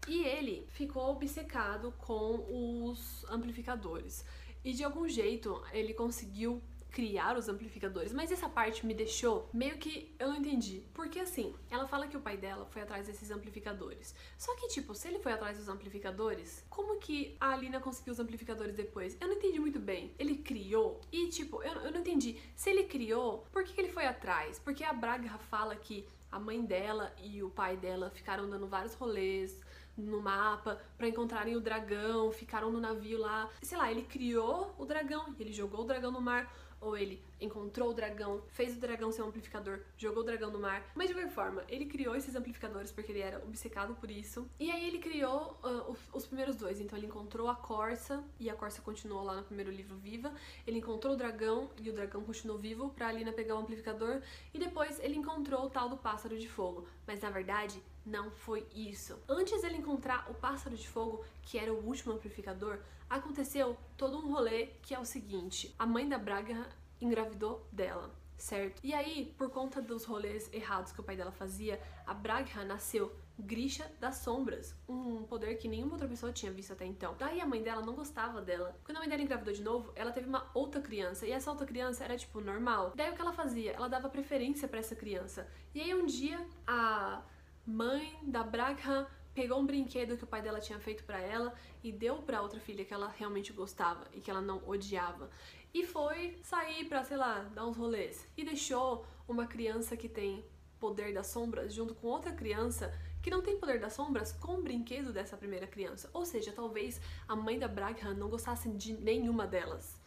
e 0.08 0.22
ele 0.22 0.66
ficou 0.70 1.10
obcecado 1.10 1.92
com 1.98 2.88
os 2.88 3.24
amplificadores. 3.28 4.24
E 4.64 4.72
de 4.72 4.82
algum 4.82 5.06
jeito 5.06 5.62
ele 5.74 5.92
conseguiu 5.92 6.62
criar 6.96 7.36
os 7.36 7.46
amplificadores, 7.46 8.10
mas 8.10 8.32
essa 8.32 8.48
parte 8.48 8.86
me 8.86 8.94
deixou 8.94 9.50
meio 9.52 9.76
que 9.76 10.16
eu 10.18 10.28
não 10.28 10.36
entendi. 10.36 10.82
Porque 10.94 11.20
assim, 11.20 11.54
ela 11.70 11.86
fala 11.86 12.06
que 12.06 12.16
o 12.16 12.20
pai 12.22 12.38
dela 12.38 12.64
foi 12.70 12.80
atrás 12.80 13.06
desses 13.06 13.30
amplificadores. 13.30 14.14
Só 14.38 14.56
que, 14.56 14.68
tipo, 14.68 14.94
se 14.94 15.06
ele 15.06 15.18
foi 15.18 15.32
atrás 15.32 15.58
dos 15.58 15.68
amplificadores, 15.68 16.64
como 16.70 16.98
que 16.98 17.36
a 17.38 17.50
Alina 17.50 17.80
conseguiu 17.80 18.14
os 18.14 18.18
amplificadores 18.18 18.74
depois? 18.74 19.14
Eu 19.20 19.28
não 19.28 19.34
entendi 19.34 19.60
muito 19.60 19.78
bem. 19.78 20.14
Ele 20.18 20.38
criou 20.38 20.98
e, 21.12 21.28
tipo, 21.28 21.62
eu, 21.62 21.74
eu 21.82 21.92
não 21.92 22.00
entendi. 22.00 22.40
Se 22.54 22.70
ele 22.70 22.84
criou, 22.84 23.44
por 23.52 23.62
que, 23.62 23.74
que 23.74 23.80
ele 23.82 23.92
foi 23.92 24.06
atrás? 24.06 24.58
Porque 24.58 24.82
a 24.82 24.94
Braga 24.94 25.36
fala 25.50 25.76
que 25.76 26.08
a 26.32 26.40
mãe 26.40 26.64
dela 26.64 27.14
e 27.22 27.42
o 27.42 27.50
pai 27.50 27.76
dela 27.76 28.08
ficaram 28.08 28.48
dando 28.48 28.66
vários 28.66 28.94
rolês 28.94 29.60
no 29.96 30.20
mapa 30.20 30.80
para 30.96 31.08
encontrarem 31.08 31.56
o 31.56 31.60
dragão, 31.60 32.32
ficaram 32.32 32.70
no 32.70 32.80
navio 32.80 33.18
lá. 33.18 33.50
Sei 33.62 33.76
lá, 33.76 33.90
ele 33.90 34.02
criou 34.02 34.74
o 34.78 34.86
dragão, 34.86 35.34
ele 35.38 35.52
jogou 35.52 35.80
o 35.80 35.84
dragão 35.84 36.10
no 36.10 36.20
mar 36.20 36.50
ou 36.80 36.96
ele 36.96 37.22
encontrou 37.40 37.90
o 37.90 37.94
dragão, 37.94 38.42
fez 38.48 38.76
o 38.76 38.80
dragão 38.80 39.12
ser 39.12 39.22
um 39.22 39.26
amplificador, 39.26 39.80
jogou 39.96 40.22
o 40.22 40.26
dragão 40.26 40.50
no 40.50 40.58
mar. 40.58 40.82
Mas 40.94 41.08
de 41.08 41.14
qualquer 41.14 41.30
forma, 41.30 41.64
ele 41.68 41.86
criou 41.86 42.14
esses 42.14 42.34
amplificadores 42.34 42.90
porque 42.90 43.12
ele 43.12 43.20
era 43.20 43.38
obcecado 43.38 43.94
por 43.94 44.10
isso. 44.10 44.48
E 44.58 44.70
aí 44.70 44.86
ele 44.86 44.98
criou 44.98 45.58
uh, 45.62 45.90
os, 45.90 45.98
os 46.12 46.26
primeiros 46.26 46.56
dois. 46.56 46.80
Então 46.80 46.98
ele 46.98 47.06
encontrou 47.06 47.48
a 47.48 47.54
Corsa 47.54 48.22
e 48.38 48.48
a 48.48 48.54
Corsa 48.54 48.80
continuou 48.82 49.22
lá 49.22 49.36
no 49.36 49.44
primeiro 49.44 49.70
livro 49.70 49.96
viva. 49.96 50.32
Ele 50.66 50.78
encontrou 50.78 51.14
o 51.14 51.16
dragão 51.16 51.70
e 51.80 51.90
o 51.90 51.92
dragão 51.92 52.22
continuou 52.22 52.58
vivo 52.58 52.90
pra 52.90 53.08
Alina 53.08 53.32
pegar 53.32 53.54
o 53.56 53.58
amplificador. 53.58 54.22
E 54.54 54.58
depois 54.58 54.98
ele 55.00 55.16
encontrou 55.16 55.66
o 55.66 55.70
tal 55.70 55.88
do 55.88 55.96
pássaro 55.96 56.38
de 56.38 56.48
fogo. 56.48 56.86
Mas 57.06 57.20
na 57.20 57.30
verdade, 57.30 57.82
não 58.06 58.30
foi 58.30 58.66
isso. 58.72 59.18
Antes 59.28 59.60
dele 59.60 59.78
encontrar 59.78 60.30
o 60.30 60.34
pássaro 60.34 60.76
de 60.76 60.88
fogo, 60.88 61.24
que 61.42 61.58
era 61.58 61.74
o 61.74 61.84
último 61.84 62.14
amplificador, 62.14 62.78
aconteceu 63.10 63.76
todo 63.96 64.16
um 64.16 64.32
rolê 64.32 64.68
que 64.80 64.94
é 64.94 64.98
o 64.98 65.04
seguinte: 65.04 65.74
a 65.78 65.84
mãe 65.84 66.08
da 66.08 66.16
Braga 66.16 66.68
engravidou 67.00 67.66
dela, 67.72 68.10
certo? 68.38 68.80
E 68.82 68.94
aí, 68.94 69.34
por 69.36 69.50
conta 69.50 69.82
dos 69.82 70.04
rolês 70.04 70.48
errados 70.52 70.92
que 70.92 71.00
o 71.00 71.04
pai 71.04 71.16
dela 71.16 71.32
fazia, 71.32 71.80
a 72.06 72.14
Braga 72.14 72.64
nasceu 72.64 73.12
Grisha 73.38 73.90
das 74.00 74.16
Sombras, 74.16 74.74
um 74.88 75.24
poder 75.24 75.56
que 75.56 75.68
nenhuma 75.68 75.92
outra 75.92 76.08
pessoa 76.08 76.32
tinha 76.32 76.50
visto 76.50 76.72
até 76.72 76.86
então. 76.86 77.14
Daí 77.18 77.38
a 77.40 77.46
mãe 77.46 77.62
dela 77.62 77.82
não 77.82 77.94
gostava 77.94 78.40
dela. 78.40 78.74
Quando 78.82 78.96
a 78.96 79.00
mãe 79.00 79.08
dela 79.08 79.20
engravidou 79.20 79.52
de 79.52 79.62
novo, 79.62 79.92
ela 79.94 80.10
teve 80.10 80.26
uma 80.26 80.48
outra 80.54 80.80
criança, 80.80 81.26
e 81.26 81.32
essa 81.32 81.50
outra 81.50 81.66
criança 81.66 82.02
era 82.02 82.16
tipo 82.16 82.40
normal. 82.40 82.92
Daí 82.94 83.10
o 83.10 83.14
que 83.14 83.20
ela 83.20 83.32
fazia? 83.32 83.72
Ela 83.72 83.88
dava 83.88 84.08
preferência 84.08 84.66
para 84.66 84.78
essa 84.78 84.96
criança. 84.96 85.46
E 85.74 85.80
aí 85.82 85.94
um 85.94 86.06
dia 86.06 86.46
a 86.66 87.22
mãe 87.66 88.18
da 88.22 88.42
Braga 88.42 89.08
pegou 89.34 89.60
um 89.60 89.66
brinquedo 89.66 90.16
que 90.16 90.24
o 90.24 90.26
pai 90.26 90.40
dela 90.40 90.60
tinha 90.60 90.78
feito 90.78 91.04
para 91.04 91.20
ela 91.20 91.52
e 91.82 91.92
deu 91.92 92.16
para 92.22 92.40
outra 92.40 92.58
filha 92.58 92.84
que 92.84 92.94
ela 92.94 93.08
realmente 93.08 93.52
gostava 93.52 94.06
e 94.14 94.20
que 94.20 94.30
ela 94.30 94.40
não 94.40 94.62
odiava. 94.66 95.28
E 95.74 95.84
foi 95.84 96.38
sair 96.42 96.86
para, 96.86 97.04
sei 97.04 97.16
lá, 97.16 97.40
dar 97.54 97.66
uns 97.66 97.76
rolês 97.76 98.26
e 98.36 98.44
deixou 98.44 99.04
uma 99.28 99.46
criança 99.46 99.96
que 99.96 100.08
tem 100.08 100.44
poder 100.78 101.12
das 101.12 101.26
sombras 101.26 101.74
junto 101.74 101.94
com 101.94 102.06
outra 102.06 102.32
criança 102.32 102.92
que 103.22 103.30
não 103.30 103.42
tem 103.42 103.58
poder 103.58 103.80
das 103.80 103.92
sombras 103.92 104.30
com 104.32 104.54
o 104.54 104.62
brinquedo 104.62 105.12
dessa 105.12 105.36
primeira 105.36 105.66
criança. 105.66 106.08
Ou 106.14 106.24
seja, 106.24 106.52
talvez 106.52 107.00
a 107.26 107.34
mãe 107.34 107.58
da 107.58 107.66
Bragha 107.66 108.14
não 108.14 108.28
gostasse 108.28 108.70
de 108.70 108.92
nenhuma 108.92 109.46
delas. 109.46 110.00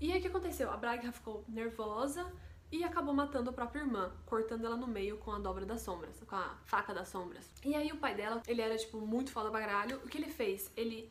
E 0.00 0.12
aí 0.12 0.18
o 0.18 0.20
que 0.20 0.28
aconteceu? 0.28 0.70
A 0.70 0.76
Bragha 0.76 1.12
ficou 1.12 1.44
nervosa, 1.46 2.30
e 2.74 2.82
acabou 2.82 3.14
matando 3.14 3.50
a 3.50 3.52
própria 3.52 3.82
irmã, 3.82 4.10
cortando 4.26 4.64
ela 4.64 4.76
no 4.76 4.88
meio 4.88 5.16
com 5.18 5.30
a 5.30 5.38
dobra 5.38 5.64
das 5.64 5.82
sombras, 5.82 6.20
com 6.26 6.34
a 6.34 6.58
faca 6.64 6.92
das 6.92 7.06
sombras. 7.06 7.48
E 7.64 7.72
aí 7.72 7.92
o 7.92 7.96
pai 7.98 8.16
dela, 8.16 8.42
ele 8.48 8.60
era 8.60 8.76
tipo 8.76 9.00
muito 9.00 9.30
foda 9.30 9.48
bagralho, 9.48 9.98
o 9.98 10.08
que 10.08 10.18
ele 10.18 10.28
fez? 10.28 10.72
Ele 10.76 11.08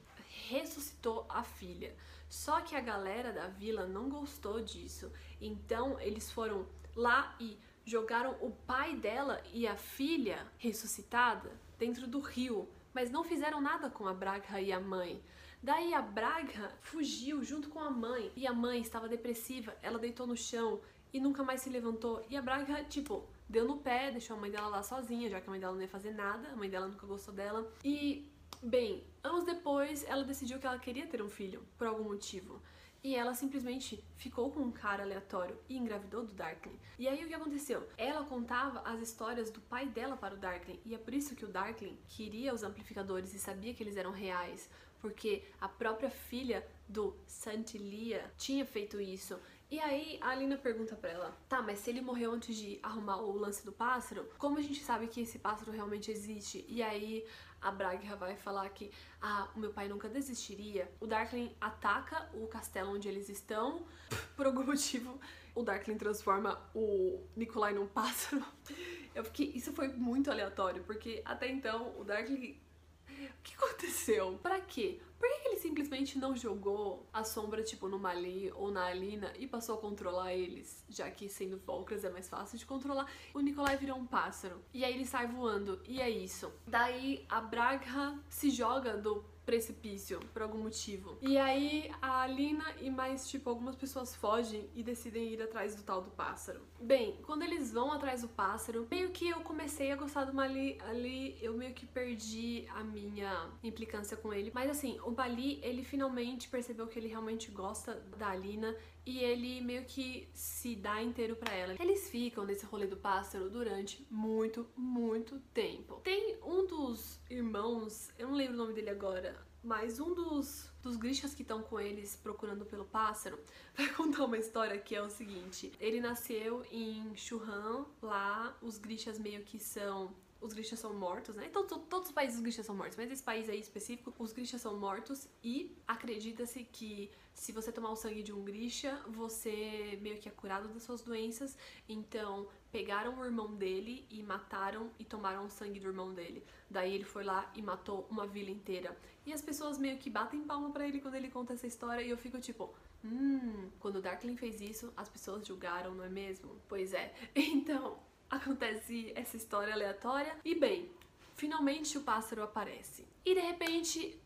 ressuscitou 0.50 1.26
a 1.30 1.42
filha. 1.42 1.96
Só 2.28 2.60
que 2.60 2.76
a 2.76 2.82
galera 2.82 3.32
da 3.32 3.48
vila 3.48 3.86
não 3.86 4.10
gostou 4.10 4.60
disso. 4.62 5.10
Então 5.40 5.98
eles 6.02 6.30
foram 6.30 6.68
lá 6.98 7.34
e 7.40 7.58
jogaram 7.86 8.36
o 8.42 8.52
pai 8.52 8.98
dela 8.98 9.42
e 9.54 9.66
a 9.66 9.78
filha 9.78 10.46
ressuscitada 10.58 11.50
dentro 11.80 12.06
do 12.08 12.20
rio, 12.20 12.68
mas 12.94 13.10
não 13.10 13.24
fizeram 13.24 13.62
nada 13.62 13.90
com 13.90 14.06
a 14.06 14.14
Braga 14.14 14.60
e 14.60 14.74
a 14.74 14.82
mãe. 14.82 15.24
Daí 15.62 15.94
a 15.94 16.02
Braga 16.02 16.74
fugiu 16.82 17.42
junto 17.42 17.70
com 17.70 17.80
a 17.80 17.90
mãe 17.90 18.34
e 18.36 18.46
a 18.46 18.52
mãe 18.52 18.82
estava 18.82 19.08
depressiva, 19.08 19.74
ela 19.82 19.98
deitou 19.98 20.28
no 20.28 20.36
chão 20.36 20.82
e 21.14 21.20
nunca 21.20 21.44
mais 21.44 21.62
se 21.62 21.70
levantou. 21.70 22.26
E 22.30 22.36
a 22.36 22.42
Braga, 22.42 22.84
tipo, 22.86 23.24
deu 23.48 23.66
no 23.66 23.78
pé, 23.78 24.12
deixou 24.12 24.36
a 24.36 24.40
mãe 24.40 24.50
dela 24.50 24.68
lá 24.68 24.82
sozinha, 24.82 25.30
já 25.30 25.40
que 25.40 25.48
a 25.48 25.52
mãe 25.52 25.60
dela 25.60 25.74
não 25.74 25.82
ia 25.82 25.88
fazer 25.88 26.12
nada, 26.12 26.50
a 26.50 26.56
mãe 26.56 26.70
dela 26.70 26.88
nunca 26.88 27.06
gostou 27.06 27.34
dela. 27.34 27.72
E, 27.84 28.28
bem, 28.62 29.04
anos 29.24 29.46
depois, 29.46 30.04
ela 30.06 30.24
decidiu 30.24 30.60
que 30.60 30.66
ela 30.66 30.80
queria 30.80 31.06
ter 31.06 31.22
um 31.22 31.30
filho, 31.30 31.64
por 31.78 31.86
algum 31.88 32.06
motivo. 32.06 32.60
E 33.04 33.16
ela 33.16 33.34
simplesmente 33.34 34.02
ficou 34.16 34.50
com 34.50 34.62
um 34.62 34.72
cara 34.72 35.04
aleatório 35.04 35.60
e 35.68 35.78
engravidou 35.78 36.26
do 36.26 36.34
Darkling. 36.34 36.80
E 36.98 37.06
aí 37.06 37.24
o 37.24 37.28
que 37.28 37.34
aconteceu? 37.34 37.86
Ela 37.98 38.24
contava 38.24 38.80
as 38.86 39.02
histórias 39.02 39.52
do 39.52 39.60
pai 39.60 39.88
dela 39.88 40.16
para 40.16 40.36
o 40.36 40.38
Darkling. 40.38 40.80
E 40.86 40.96
é 40.96 40.98
por 40.98 41.14
isso 41.14 41.36
que 41.36 41.44
o 41.44 41.50
Darkling 41.50 42.00
queria 42.08 42.54
os 42.54 42.64
amplificadores 42.64 43.34
e 43.34 43.40
sabia 43.40 43.74
que 43.74 43.84
eles 43.84 43.98
eram 43.98 44.12
reais. 44.12 44.70
Porque 45.02 45.44
a 45.60 45.68
própria 45.68 46.10
filha 46.10 46.66
do 46.88 47.14
Santilia 47.28 48.32
tinha 48.38 48.66
feito 48.66 49.02
isso. 49.02 49.38
E 49.74 49.80
aí 49.80 50.20
a 50.22 50.30
Alina 50.30 50.56
pergunta 50.56 50.96
pra 50.96 51.10
ela: 51.10 51.36
tá, 51.50 51.60
mas 51.60 51.80
se 51.80 51.90
ele 51.90 52.00
morreu 52.00 52.32
antes 52.32 52.56
de 52.56 52.80
arrumar 52.84 53.18
o 53.18 53.36
lance 53.36 53.66
do 53.66 53.72
pássaro, 53.72 54.30
como 54.38 54.60
a 54.60 54.62
gente 54.62 54.84
sabe 54.84 55.08
que 55.08 55.22
esse 55.22 55.40
pássaro 55.40 55.72
realmente 55.72 56.12
existe? 56.12 56.64
E 56.70 56.84
aí 56.84 57.26
a 57.60 57.72
Braga 57.72 58.16
vai 58.16 58.36
falar 58.36 58.70
que 58.70 58.92
ah, 59.20 59.50
o 59.56 59.60
meu 59.60 59.74
pai 59.74 59.88
nunca 59.88 60.08
desistiria. 60.08 60.88
O 61.00 61.08
Darkling 61.08 61.56
ataca 61.60 62.30
o 62.36 62.46
castelo 62.46 62.94
onde 62.94 63.10
eles 63.10 63.30
estão. 63.30 63.84
Por 64.38 64.46
algum 64.46 64.64
motivo, 64.64 65.20
o 65.56 65.64
Darkling 65.64 65.98
transforma 65.98 66.62
o 66.76 67.26
Nikolai 67.36 67.74
num 67.74 67.88
pássaro. 67.88 68.46
Eu 69.16 69.24
fiquei. 69.24 69.54
Isso 69.56 69.74
foi 69.74 69.88
muito 69.88 70.30
aleatório, 70.30 70.84
porque 70.84 71.24
até 71.26 71.50
então 71.50 72.00
o 72.00 72.04
Darkling. 72.04 72.62
O 73.10 73.42
que 73.42 73.56
aconteceu? 73.56 74.40
Pra 74.44 74.62
quê? 74.62 75.02
Por 75.24 75.42
que 75.42 75.48
ele 75.48 75.56
simplesmente 75.56 76.20
não 76.20 76.36
jogou 76.36 77.08
a 77.14 77.24
sombra, 77.24 77.64
tipo, 77.64 77.88
no 77.88 77.98
Mali 77.98 78.52
ou 78.56 78.70
na 78.70 78.88
Alina 78.88 79.32
e 79.40 79.48
passou 79.48 79.76
a 79.76 79.78
controlar 79.78 80.34
eles? 80.34 80.84
Já 80.90 81.10
que 81.10 81.30
sendo 81.30 81.58
Volcras 81.66 82.04
é 82.04 82.10
mais 82.10 82.28
fácil 82.28 82.58
de 82.58 82.66
controlar. 82.66 83.10
O 83.34 83.40
Nikolai 83.40 83.78
virou 83.78 83.98
um 83.98 84.06
pássaro. 84.06 84.62
E 84.74 84.84
aí 84.84 84.94
ele 84.94 85.06
sai 85.06 85.26
voando. 85.26 85.82
E 85.88 86.02
é 86.02 86.10
isso. 86.10 86.52
Daí 86.68 87.26
a 87.30 87.40
Bragha 87.40 88.20
se 88.28 88.50
joga 88.50 88.98
do 88.98 89.24
precipício 89.46 90.20
por 90.32 90.42
algum 90.42 90.60
motivo. 90.60 91.18
E 91.22 91.38
aí 91.38 91.92
a 92.02 92.22
Alina 92.22 92.66
e 92.82 92.90
mais 92.90 93.28
tipo 93.30 93.50
algumas 93.50 93.76
pessoas 93.76 94.16
fogem 94.16 94.70
e 94.76 94.84
decidem 94.84 95.30
ir 95.30 95.42
atrás 95.42 95.76
do 95.76 95.84
tal 95.84 96.02
do 96.02 96.12
pássaro. 96.12 96.62
Bem, 96.80 97.18
quando 97.26 97.44
eles 97.44 97.72
vão 97.72 97.92
atrás 97.92 98.22
do 98.22 98.28
pássaro, 98.28 98.88
meio 98.90 99.12
que 99.12 99.30
eu 99.30 99.42
comecei 99.42 99.92
a 99.92 99.96
gostar 99.96 100.26
do 100.26 100.34
Mali 100.34 100.78
ali, 100.90 101.38
eu 101.42 101.54
meio 101.54 101.74
que 101.74 101.86
perdi 101.86 102.66
a 102.74 102.84
minha 102.84 103.50
implicância 103.64 104.18
com 104.18 104.34
ele. 104.34 104.52
Mas 104.54 104.70
assim, 104.70 105.00
o 105.04 105.12
Bali, 105.12 105.60
ele 105.62 105.84
finalmente 105.84 106.48
percebeu 106.48 106.88
que 106.88 106.98
ele 107.00 107.08
realmente 107.08 107.52
gosta 107.52 107.96
da 108.18 108.30
Alina 108.30 108.76
e 109.06 109.20
ele 109.20 109.62
meio 109.62 109.86
que 109.86 110.30
se 110.34 110.76
dá 110.76 111.02
inteiro 111.02 111.36
para 111.36 111.54
ela. 111.54 111.76
Eles 111.80 112.10
ficam 112.10 112.46
nesse 112.46 112.66
rolê 112.66 112.88
do 112.88 112.98
pássaro 112.98 113.50
durante 113.50 114.06
muito, 114.10 114.68
muito 114.76 115.40
tempo. 115.54 116.02
Tem 116.04 116.38
um 116.44 116.66
dos 116.66 117.20
irmãos, 117.30 118.12
eu 118.18 118.28
não 118.28 118.36
lembro 118.36 118.56
o 118.56 118.58
nome 118.58 118.74
dele 118.74 118.90
agora, 118.90 119.36
mas 119.64 120.00
um 120.00 120.14
dos, 120.14 120.72
dos 120.84 120.98
grixas 120.98 121.34
que 121.34 121.42
estão 121.42 121.64
com 121.64 121.80
eles 121.80 122.16
procurando 122.22 122.66
pelo 122.66 122.86
pássaro 122.86 123.40
vai 123.76 123.88
contar 123.90 124.26
uma 124.26 124.38
história 124.38 124.78
que 124.78 124.94
é 124.94 125.02
o 125.02 125.10
seguinte: 125.10 125.72
ele 125.80 126.00
nasceu 126.00 126.64
em 126.70 127.16
Churran, 127.16 127.86
lá 128.02 128.56
os 128.62 128.78
grixas 128.78 129.18
meio 129.18 129.42
que 129.44 129.58
são 129.60 130.14
os 130.42 130.52
grixas 130.52 130.78
são 130.78 130.94
mortos, 130.94 131.38
né? 131.38 131.46
Então, 131.50 131.66
todos 131.66 132.10
os 132.10 132.14
países 132.14 132.36
os 132.36 132.42
grixas 132.42 132.66
são 132.66 132.76
mortos, 132.76 132.98
mas 132.98 133.10
esse 133.10 133.24
país 133.24 133.48
aí 133.48 133.62
específico, 133.62 134.14
os 134.20 134.34
grixas 134.34 134.60
são 134.60 134.78
mortos 134.78 135.26
e 135.42 135.74
acredita-se 135.88 136.66
que 136.66 137.10
se 137.34 137.54
você 137.54 137.72
tomar 137.72 137.92
o 137.92 137.96
sangue 137.96 138.22
de 138.22 138.34
um 138.34 138.44
grisha, 138.44 139.02
você 139.08 139.98
meio 140.02 140.18
que 140.18 140.28
é 140.28 140.32
curado 140.32 140.68
das 140.68 140.84
suas 140.84 141.02
doenças. 141.02 141.58
Então, 141.88 142.50
pegaram 142.74 143.20
o 143.20 143.24
irmão 143.24 143.54
dele 143.54 144.04
e 144.10 144.24
mataram 144.24 144.90
e 144.98 145.06
tomaram 145.06 145.46
o 145.46 145.50
sangue 145.50 145.80
do 145.80 145.90
irmão 145.90 146.12
dele. 146.12 146.44
Daí 146.68 146.96
ele 146.96 147.04
foi 147.04 147.24
lá 147.24 147.48
e 147.54 147.62
matou 147.62 148.08
uma 148.10 148.26
vila 148.26 148.50
inteira. 148.50 148.98
E 149.28 149.32
as 149.32 149.44
pessoas 149.44 149.78
meio 149.78 150.00
que 150.00 150.10
batem 150.10 150.42
palma 150.42 150.72
para 150.72 150.88
ele 150.88 151.00
quando 151.00 151.14
ele 151.14 151.30
conta 151.30 151.54
essa 151.54 151.68
história 151.68 152.02
e 152.02 152.10
eu 152.10 152.18
fico 152.18 152.40
tipo, 152.40 152.74
hum, 153.06 153.70
quando 153.80 153.98
o 153.98 154.02
Darkling 154.02 154.36
fez 154.36 154.60
isso, 154.60 154.92
as 154.98 155.08
pessoas 155.08 155.46
julgaram, 155.46 155.94
não 155.94 156.04
é 156.04 156.10
mesmo? 156.10 156.50
Pois 156.68 156.94
é. 156.94 157.14
Então, 157.36 158.00
acontece 158.28 159.14
essa 159.16 159.38
história 159.38 159.72
aleatória. 159.72 160.36
E 160.44 160.56
bem, 160.56 160.90
finalmente 161.36 161.96
o 161.96 162.02
pássaro 162.02 162.42
aparece. 162.42 163.06
E 163.24 163.36
de 163.36 163.40
repente, 163.40 164.20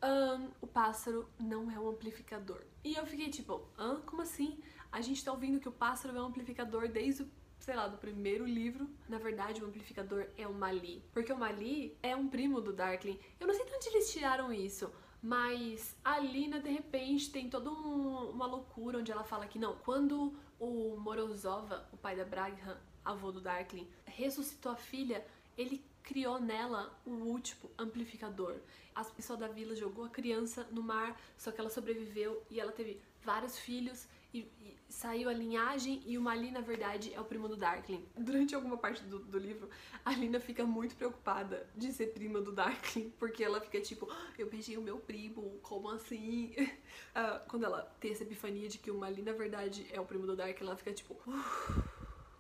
o 0.62 0.68
pássaro 0.68 1.28
não 1.38 1.70
é 1.70 1.78
um 1.78 1.90
amplificador. 1.90 2.62
E 2.82 2.96
eu 2.96 3.06
fiquei 3.06 3.30
tipo, 3.30 3.62
hã? 3.78 4.00
Como 4.06 4.22
assim? 4.22 4.58
A 4.90 5.02
gente 5.02 5.22
tá 5.22 5.34
ouvindo 5.34 5.60
que 5.60 5.68
o 5.68 5.72
pássaro 5.74 6.18
é 6.18 6.22
um 6.22 6.28
amplificador 6.28 6.88
desde 6.88 7.24
o 7.24 7.30
sei 7.60 7.76
lá, 7.76 7.88
do 7.88 7.98
primeiro 7.98 8.46
livro. 8.46 8.90
Na 9.08 9.18
verdade, 9.18 9.64
o 9.64 9.68
amplificador 9.68 10.28
é 10.38 10.48
o 10.48 10.54
Mali. 10.54 11.04
Porque 11.14 11.32
o 11.32 11.38
Mali 11.38 11.98
é 12.02 12.16
um 12.16 12.28
primo 12.28 12.62
do 12.62 12.74
Darkling. 12.74 13.20
Eu 13.40 13.48
não 13.48 13.54
sei 13.54 13.66
de 13.66 13.74
onde 13.74 13.88
eles 13.90 14.12
tiraram 14.12 14.52
isso. 14.54 14.92
Mas 15.22 15.96
a 16.04 16.20
Lina, 16.20 16.60
de 16.60 16.70
repente, 16.70 17.32
tem 17.32 17.50
toda 17.50 17.70
um, 17.70 18.30
uma 18.30 18.46
loucura 18.46 19.00
onde 19.00 19.12
ela 19.12 19.24
fala 19.24 19.48
que 19.48 19.58
não, 19.58 19.76
quando 19.78 20.34
o 20.60 20.96
Morozova, 20.98 21.88
o 21.92 21.98
pai 21.98 22.16
da 22.16 22.24
Braghan, 22.24 22.78
avô 23.04 23.32
do 23.32 23.42
Darkling, 23.42 23.88
ressuscitou 24.06 24.72
a 24.72 24.76
filha, 24.76 25.26
ele 25.58 25.84
criou 26.04 26.40
nela 26.40 26.98
o 27.06 27.12
último 27.12 27.70
amplificador. 27.78 28.56
As 28.96 29.10
pessoas 29.10 29.40
da 29.40 29.48
vila 29.48 29.76
jogou 29.76 30.06
a 30.06 30.10
criança 30.10 30.68
no 30.72 30.82
mar, 30.82 31.20
só 31.38 31.52
que 31.52 31.60
ela 31.60 31.70
sobreviveu 31.70 32.42
e 32.50 32.60
ela 32.60 32.72
teve 32.72 33.02
vários 33.22 33.58
filhos 33.58 34.08
e, 34.34 34.40
e, 34.40 34.78
saiu 34.90 35.30
a 35.30 35.34
linhagem 35.34 36.02
e 36.06 36.18
o 36.18 36.22
Mali, 36.22 36.52
na 36.52 36.62
verdade, 36.62 37.14
é 37.14 37.20
o 37.20 37.26
primo 37.26 37.48
do 37.48 37.56
Darkling. 37.56 38.06
Durante 38.16 38.56
alguma 38.56 38.78
parte 38.78 39.04
do, 39.04 39.20
do, 39.20 39.38
livro, 39.38 39.70
a 40.04 40.12
Lina 40.12 40.40
fica 40.40 40.66
muito 40.66 40.96
preocupada 40.96 41.68
de 41.76 41.92
ser 41.92 42.08
prima 42.08 42.42
do 42.42 42.52
Darkling, 42.52 43.12
porque 43.20 43.44
ela 43.44 43.62
fica 43.62 43.80
tipo, 43.80 44.08
ah, 44.10 44.32
eu 44.38 44.50
beijei 44.50 44.78
o 44.78 44.82
meu 44.82 44.98
primo, 44.98 45.60
como 45.62 45.90
assim? 45.90 46.54
Uh, 46.58 47.40
quando 47.48 47.64
ela 47.64 47.82
tem 48.00 48.12
essa 48.12 48.24
epifania 48.24 48.68
de 48.68 48.78
que 48.78 48.92
o 48.92 48.98
Mali, 48.98 49.22
na 49.22 49.34
verdade, 49.34 49.88
é 49.92 50.00
o 50.00 50.06
primo 50.06 50.26
do 50.26 50.36
Darkling, 50.36 50.68
ela 50.68 50.78
fica 50.78 50.94
tipo... 50.94 51.16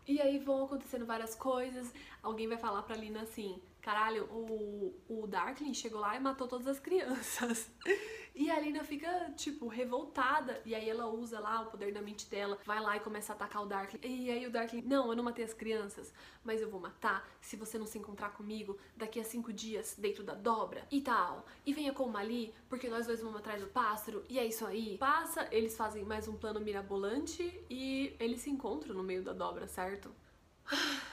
E 0.07 0.21
aí 0.21 0.39
vão 0.39 0.63
acontecendo 0.63 1.05
várias 1.05 1.35
coisas. 1.35 1.93
Alguém 2.23 2.47
vai 2.47 2.57
falar 2.57 2.81
pra 2.83 2.95
Lina 2.95 3.23
assim: 3.23 3.61
caralho, 3.81 4.23
o, 4.31 4.95
o 5.09 5.27
Darkling 5.27 5.73
chegou 5.73 5.99
lá 5.99 6.15
e 6.15 6.19
matou 6.19 6.47
todas 6.47 6.65
as 6.65 6.79
crianças. 6.79 7.69
E 8.39 8.51
a 8.51 8.59
Lina 8.59 8.83
fica, 8.83 9.31
tipo, 9.35 9.67
revoltada. 9.67 10.61
E 10.63 10.75
aí 10.75 10.87
ela 10.87 11.07
usa 11.07 11.39
lá 11.39 11.61
o 11.61 11.65
poder 11.65 11.91
da 11.91 12.01
mente 12.01 12.29
dela, 12.29 12.59
vai 12.63 12.79
lá 12.79 12.95
e 12.95 12.99
começa 12.99 13.33
a 13.33 13.35
atacar 13.35 13.63
o 13.63 13.65
Darkling. 13.65 13.99
E 14.03 14.29
aí 14.29 14.45
o 14.45 14.51
Darkling, 14.51 14.83
não, 14.83 15.09
eu 15.09 15.15
não 15.15 15.23
matei 15.23 15.43
as 15.43 15.55
crianças, 15.55 16.13
mas 16.43 16.61
eu 16.61 16.69
vou 16.69 16.79
matar 16.79 17.27
se 17.41 17.55
você 17.55 17.79
não 17.79 17.87
se 17.87 17.97
encontrar 17.97 18.29
comigo 18.29 18.77
daqui 18.95 19.19
a 19.19 19.23
cinco 19.23 19.51
dias 19.51 19.95
dentro 19.97 20.23
da 20.23 20.35
dobra 20.35 20.87
e 20.91 21.01
tal. 21.01 21.47
E 21.65 21.73
venha 21.73 21.91
com 21.91 22.03
o 22.03 22.11
Mali, 22.11 22.53
porque 22.69 22.87
nós 22.87 23.07
dois 23.07 23.21
vamos 23.21 23.39
atrás 23.39 23.59
do 23.59 23.67
pássaro. 23.67 24.23
E 24.29 24.37
é 24.37 24.45
isso 24.45 24.67
aí. 24.67 24.97
Passa, 24.99 25.47
eles 25.51 25.75
fazem 25.75 26.05
mais 26.05 26.27
um 26.27 26.35
plano 26.35 26.59
mirabolante 26.59 27.59
e 27.67 28.15
eles 28.19 28.41
se 28.41 28.51
encontram 28.51 28.93
no 28.93 29.01
meio 29.01 29.23
da 29.23 29.33
dobra, 29.33 29.67
certo? 29.67 30.13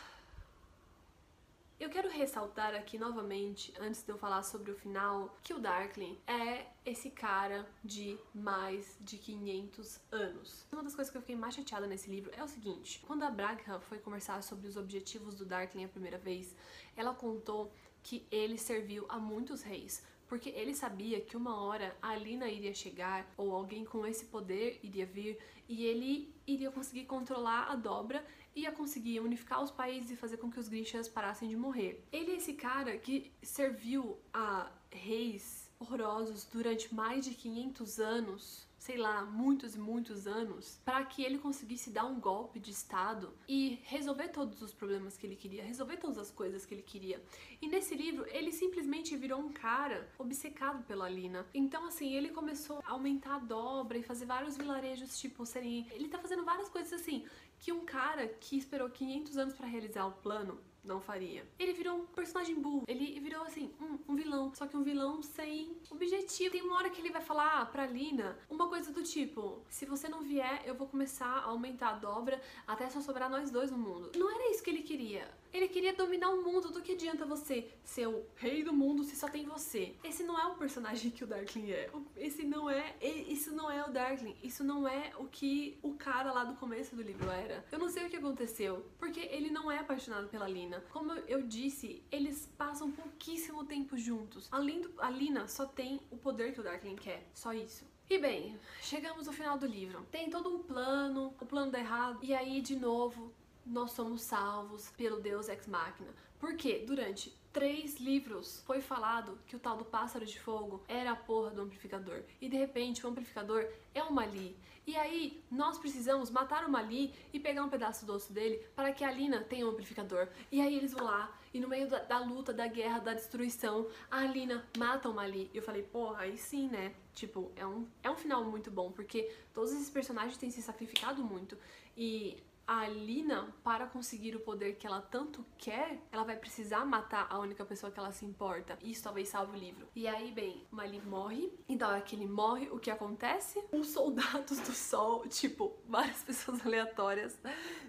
Eu 1.78 1.90
quero 1.90 2.08
ressaltar 2.08 2.72
aqui 2.72 2.96
novamente, 2.96 3.74
antes 3.80 4.04
de 4.04 4.10
eu 4.10 4.16
falar 4.16 4.44
sobre 4.44 4.70
o 4.70 4.76
final, 4.76 5.36
que 5.42 5.52
o 5.52 5.58
Darkling 5.58 6.16
é 6.24 6.66
esse 6.86 7.10
cara 7.10 7.68
de 7.84 8.16
mais 8.32 8.96
de 9.00 9.18
500 9.18 10.00
anos. 10.12 10.66
Uma 10.72 10.84
das 10.84 10.94
coisas 10.94 11.10
que 11.10 11.16
eu 11.16 11.20
fiquei 11.20 11.34
mais 11.34 11.54
chateada 11.54 11.86
nesse 11.86 12.08
livro 12.08 12.30
é 12.36 12.44
o 12.44 12.48
seguinte: 12.48 13.02
quando 13.04 13.24
a 13.24 13.30
Bragha 13.30 13.80
foi 13.80 13.98
conversar 13.98 14.40
sobre 14.44 14.68
os 14.68 14.76
objetivos 14.76 15.34
do 15.34 15.44
Darkling 15.44 15.84
a 15.84 15.88
primeira 15.88 16.16
vez, 16.16 16.54
ela 16.96 17.12
contou 17.12 17.72
que 18.04 18.24
ele 18.30 18.56
serviu 18.56 19.04
a 19.08 19.18
muitos 19.18 19.62
reis, 19.62 20.02
porque 20.28 20.50
ele 20.50 20.74
sabia 20.74 21.20
que 21.20 21.36
uma 21.36 21.62
hora 21.62 21.96
a 22.00 22.10
Alina 22.10 22.48
iria 22.48 22.74
chegar 22.74 23.32
ou 23.36 23.54
alguém 23.54 23.84
com 23.84 24.06
esse 24.06 24.24
poder 24.26 24.80
iria 24.82 25.06
vir 25.06 25.38
e 25.68 25.84
ele 25.84 26.34
iria 26.46 26.70
conseguir 26.70 27.04
controlar 27.04 27.70
a 27.70 27.76
dobra 27.76 28.24
ia 28.54 28.70
conseguir 28.70 29.20
unificar 29.20 29.62
os 29.62 29.70
países 29.70 30.12
e 30.12 30.16
fazer 30.16 30.36
com 30.36 30.50
que 30.50 30.60
os 30.60 30.68
Grishas 30.68 31.08
parassem 31.08 31.48
de 31.48 31.56
morrer. 31.56 32.04
Ele 32.12 32.32
é 32.32 32.36
esse 32.36 32.52
cara 32.52 32.96
que 32.96 33.32
serviu 33.42 34.16
a 34.32 34.70
reis 34.90 35.68
horrorosos 35.78 36.44
durante 36.44 36.94
mais 36.94 37.24
de 37.24 37.34
500 37.34 37.98
anos 37.98 38.68
sei 38.84 38.98
lá, 38.98 39.24
muitos 39.24 39.76
e 39.76 39.78
muitos 39.78 40.26
anos, 40.26 40.78
para 40.84 41.02
que 41.06 41.24
ele 41.24 41.38
conseguisse 41.38 41.88
dar 41.88 42.04
um 42.04 42.20
golpe 42.20 42.60
de 42.60 42.70
estado 42.70 43.32
e 43.48 43.78
resolver 43.84 44.28
todos 44.28 44.60
os 44.60 44.74
problemas 44.74 45.16
que 45.16 45.26
ele 45.26 45.36
queria, 45.36 45.64
resolver 45.64 45.96
todas 45.96 46.18
as 46.18 46.30
coisas 46.30 46.66
que 46.66 46.74
ele 46.74 46.82
queria. 46.82 47.18
E 47.62 47.66
nesse 47.66 47.94
livro, 47.94 48.26
ele 48.28 48.52
simplesmente 48.52 49.16
virou 49.16 49.40
um 49.40 49.50
cara 49.50 50.06
obcecado 50.18 50.84
pela 50.84 51.08
Lina. 51.08 51.46
Então, 51.54 51.86
assim, 51.86 52.12
ele 52.12 52.28
começou 52.28 52.82
a 52.84 52.90
aumentar 52.90 53.36
a 53.36 53.38
dobra 53.38 53.96
e 53.96 54.02
fazer 54.02 54.26
vários 54.26 54.54
vilarejos, 54.54 55.18
tipo, 55.18 55.46
serem. 55.46 55.86
Ele 55.90 56.08
tá 56.08 56.18
fazendo 56.18 56.44
várias 56.44 56.68
coisas 56.68 56.92
assim 56.92 57.24
que 57.58 57.72
um 57.72 57.86
cara 57.86 58.28
que 58.28 58.58
esperou 58.58 58.90
500 58.90 59.38
anos 59.38 59.54
para 59.54 59.66
realizar 59.66 60.04
o 60.04 60.12
plano 60.12 60.60
não 60.84 61.00
faria. 61.00 61.46
Ele 61.58 61.72
virou 61.72 61.98
um 61.98 62.06
personagem 62.06 62.54
burro. 62.54 62.84
Ele 62.86 63.18
virou 63.20 63.42
assim, 63.42 63.70
um, 63.80 63.98
um 64.12 64.14
vilão 64.14 64.52
só 64.54 64.66
que 64.66 64.76
um 64.76 64.82
vilão 64.82 65.22
sem 65.22 65.76
objetivo. 65.90 66.50
Tem 66.50 66.62
uma 66.62 66.76
hora 66.76 66.90
que 66.90 67.00
ele 67.00 67.10
vai 67.10 67.22
falar 67.22 67.70
pra 67.70 67.86
Lina 67.86 68.36
uma 68.48 68.68
coisa 68.68 68.92
do 68.92 69.02
tipo: 69.02 69.62
se 69.68 69.86
você 69.86 70.08
não 70.08 70.22
vier, 70.22 70.62
eu 70.66 70.74
vou 70.74 70.86
começar 70.86 71.26
a 71.26 71.44
aumentar 71.44 71.90
a 71.90 71.94
dobra 71.94 72.40
até 72.66 72.88
só 72.90 73.00
sobrar 73.00 73.30
nós 73.30 73.50
dois 73.50 73.70
no 73.70 73.78
mundo. 73.78 74.12
Não 74.16 74.30
era 74.30 74.50
isso 74.50 74.62
que 74.62 74.70
ele 74.70 74.82
queria. 74.82 75.28
Ele 75.54 75.68
queria 75.68 75.94
dominar 75.94 76.30
o 76.30 76.42
mundo. 76.42 76.72
Do 76.72 76.82
que 76.82 76.92
adianta 76.92 77.24
você 77.24 77.70
ser 77.84 78.08
o 78.08 78.26
rei 78.34 78.64
do 78.64 78.72
mundo 78.72 79.04
se 79.04 79.14
só 79.14 79.28
tem 79.28 79.44
você? 79.44 79.94
Esse 80.02 80.24
não 80.24 80.36
é 80.36 80.44
o 80.46 80.56
personagem 80.56 81.12
que 81.12 81.22
o 81.22 81.26
Darkling 81.28 81.70
é. 81.70 81.88
Esse 82.16 82.42
não 82.42 82.68
é. 82.68 82.96
Isso 83.00 83.54
não 83.54 83.70
é 83.70 83.84
o 83.84 83.92
Darkling. 83.92 84.36
Isso 84.42 84.64
não 84.64 84.88
é 84.88 85.12
o 85.16 85.26
que 85.26 85.78
o 85.80 85.94
cara 85.94 86.32
lá 86.32 86.42
do 86.42 86.56
começo 86.56 86.96
do 86.96 87.02
livro 87.02 87.30
era. 87.30 87.64
Eu 87.70 87.78
não 87.78 87.88
sei 87.88 88.04
o 88.04 88.10
que 88.10 88.16
aconteceu, 88.16 88.84
porque 88.98 89.20
ele 89.20 89.48
não 89.48 89.70
é 89.70 89.78
apaixonado 89.78 90.26
pela 90.26 90.48
Lina. 90.48 90.82
Como 90.92 91.12
eu 91.12 91.42
disse, 91.42 92.02
eles 92.10 92.50
passam 92.58 92.90
pouquíssimo 92.90 93.64
tempo 93.64 93.96
juntos. 93.96 94.48
Além 94.50 94.80
do, 94.80 94.92
a 94.98 95.08
Lina 95.08 95.46
só 95.46 95.66
tem 95.66 96.00
o 96.10 96.16
poder 96.16 96.52
que 96.52 96.60
o 96.60 96.64
Darkling 96.64 96.96
quer. 96.96 97.30
Só 97.32 97.54
isso. 97.54 97.86
E 98.10 98.18
bem, 98.18 98.58
chegamos 98.82 99.28
ao 99.28 99.32
final 99.32 99.56
do 99.56 99.66
livro. 99.66 100.04
Tem 100.10 100.28
todo 100.28 100.52
um 100.52 100.64
plano, 100.64 101.32
o 101.40 101.46
plano 101.46 101.70
dá 101.70 101.78
errado, 101.78 102.18
e 102.22 102.34
aí 102.34 102.60
de 102.60 102.76
novo 102.76 103.32
nós 103.66 103.92
somos 103.92 104.22
salvos 104.22 104.90
pelo 104.96 105.20
Deus 105.20 105.48
Ex 105.48 105.66
Machina. 105.66 106.10
Porque 106.38 106.84
durante 106.86 107.34
três 107.52 107.98
livros 107.98 108.62
foi 108.66 108.80
falado 108.80 109.38
que 109.46 109.56
o 109.56 109.58
tal 109.58 109.76
do 109.76 109.84
pássaro 109.84 110.26
de 110.26 110.38
fogo 110.40 110.82
era 110.88 111.12
a 111.12 111.16
porra 111.16 111.50
do 111.50 111.62
amplificador. 111.62 112.22
E 112.40 112.48
de 112.48 112.56
repente 112.56 113.04
o 113.06 113.08
amplificador 113.08 113.66
é 113.94 114.02
o 114.02 114.12
Mali. 114.12 114.56
E 114.86 114.96
aí 114.96 115.42
nós 115.50 115.78
precisamos 115.78 116.30
matar 116.30 116.64
o 116.64 116.70
Mali 116.70 117.14
e 117.32 117.40
pegar 117.40 117.64
um 117.64 117.70
pedaço 117.70 118.04
do 118.04 118.12
osso 118.12 118.32
dele 118.32 118.56
para 118.76 118.92
que 118.92 119.02
a 119.02 119.08
Alina 119.08 119.40
tenha 119.40 119.66
um 119.66 119.70
amplificador. 119.70 120.28
E 120.52 120.60
aí 120.60 120.76
eles 120.76 120.92
vão 120.92 121.04
lá 121.04 121.32
e 121.54 121.60
no 121.60 121.68
meio 121.68 121.88
da, 121.88 122.00
da 122.00 122.18
luta, 122.18 122.52
da 122.52 122.66
guerra, 122.66 122.98
da 122.98 123.14
destruição, 123.14 123.86
a 124.10 124.18
Alina 124.18 124.66
mata 124.76 125.08
o 125.08 125.14
Mali. 125.14 125.48
E 125.54 125.56
eu 125.56 125.62
falei, 125.62 125.84
porra, 125.84 126.22
aí 126.22 126.36
sim, 126.36 126.68
né? 126.68 126.92
Tipo, 127.14 127.52
é 127.54 127.64
um, 127.64 127.86
é 128.02 128.10
um 128.10 128.16
final 128.16 128.42
muito 128.42 128.72
bom, 128.72 128.90
porque 128.90 129.32
todos 129.54 129.72
esses 129.72 129.88
personagens 129.88 130.36
têm 130.36 130.50
se 130.50 130.60
sacrificado 130.60 131.22
muito. 131.22 131.56
E 131.96 132.42
a 132.66 132.88
Lina, 132.88 133.54
para 133.62 133.86
conseguir 133.86 134.34
o 134.34 134.40
poder 134.40 134.76
que 134.76 134.86
ela 134.86 135.00
tanto 135.00 135.44
quer, 135.58 135.98
ela 136.10 136.24
vai 136.24 136.36
precisar 136.36 136.84
matar 136.84 137.26
a 137.28 137.38
única 137.38 137.64
pessoa 137.64 137.92
que 137.92 137.98
ela 137.98 138.10
se 138.10 138.24
importa. 138.24 138.78
Isso 138.82 139.02
talvez 139.02 139.28
salve 139.28 139.56
o 139.56 139.60
livro. 139.60 139.86
E 139.94 140.08
aí, 140.08 140.32
bem, 140.32 140.66
Mali 140.70 141.00
morre. 141.00 141.52
E 141.68 141.76
da 141.76 141.88
hora 141.88 142.00
que 142.00 142.16
ele 142.16 142.26
morre, 142.26 142.68
o 142.70 142.78
que 142.78 142.90
acontece? 142.90 143.62
Os 143.72 143.88
soldados 143.88 144.58
do 144.60 144.72
sol, 144.72 145.26
tipo, 145.28 145.76
várias 145.86 146.22
pessoas 146.22 146.64
aleatórias, 146.64 147.38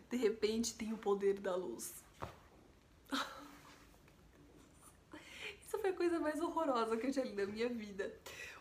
de 0.10 0.18
repente 0.18 0.76
tem 0.76 0.92
o 0.92 0.98
poder 0.98 1.40
da 1.40 1.56
luz. 1.56 2.04
Isso 5.62 5.80
foi 5.80 5.92
a 5.92 5.94
coisa 5.94 6.20
mais 6.20 6.42
horrorosa 6.42 6.98
que 6.98 7.08
eu 7.08 7.14
já 7.14 7.24
li 7.24 7.34
na 7.34 7.46
minha 7.46 7.70
vida 7.70 8.14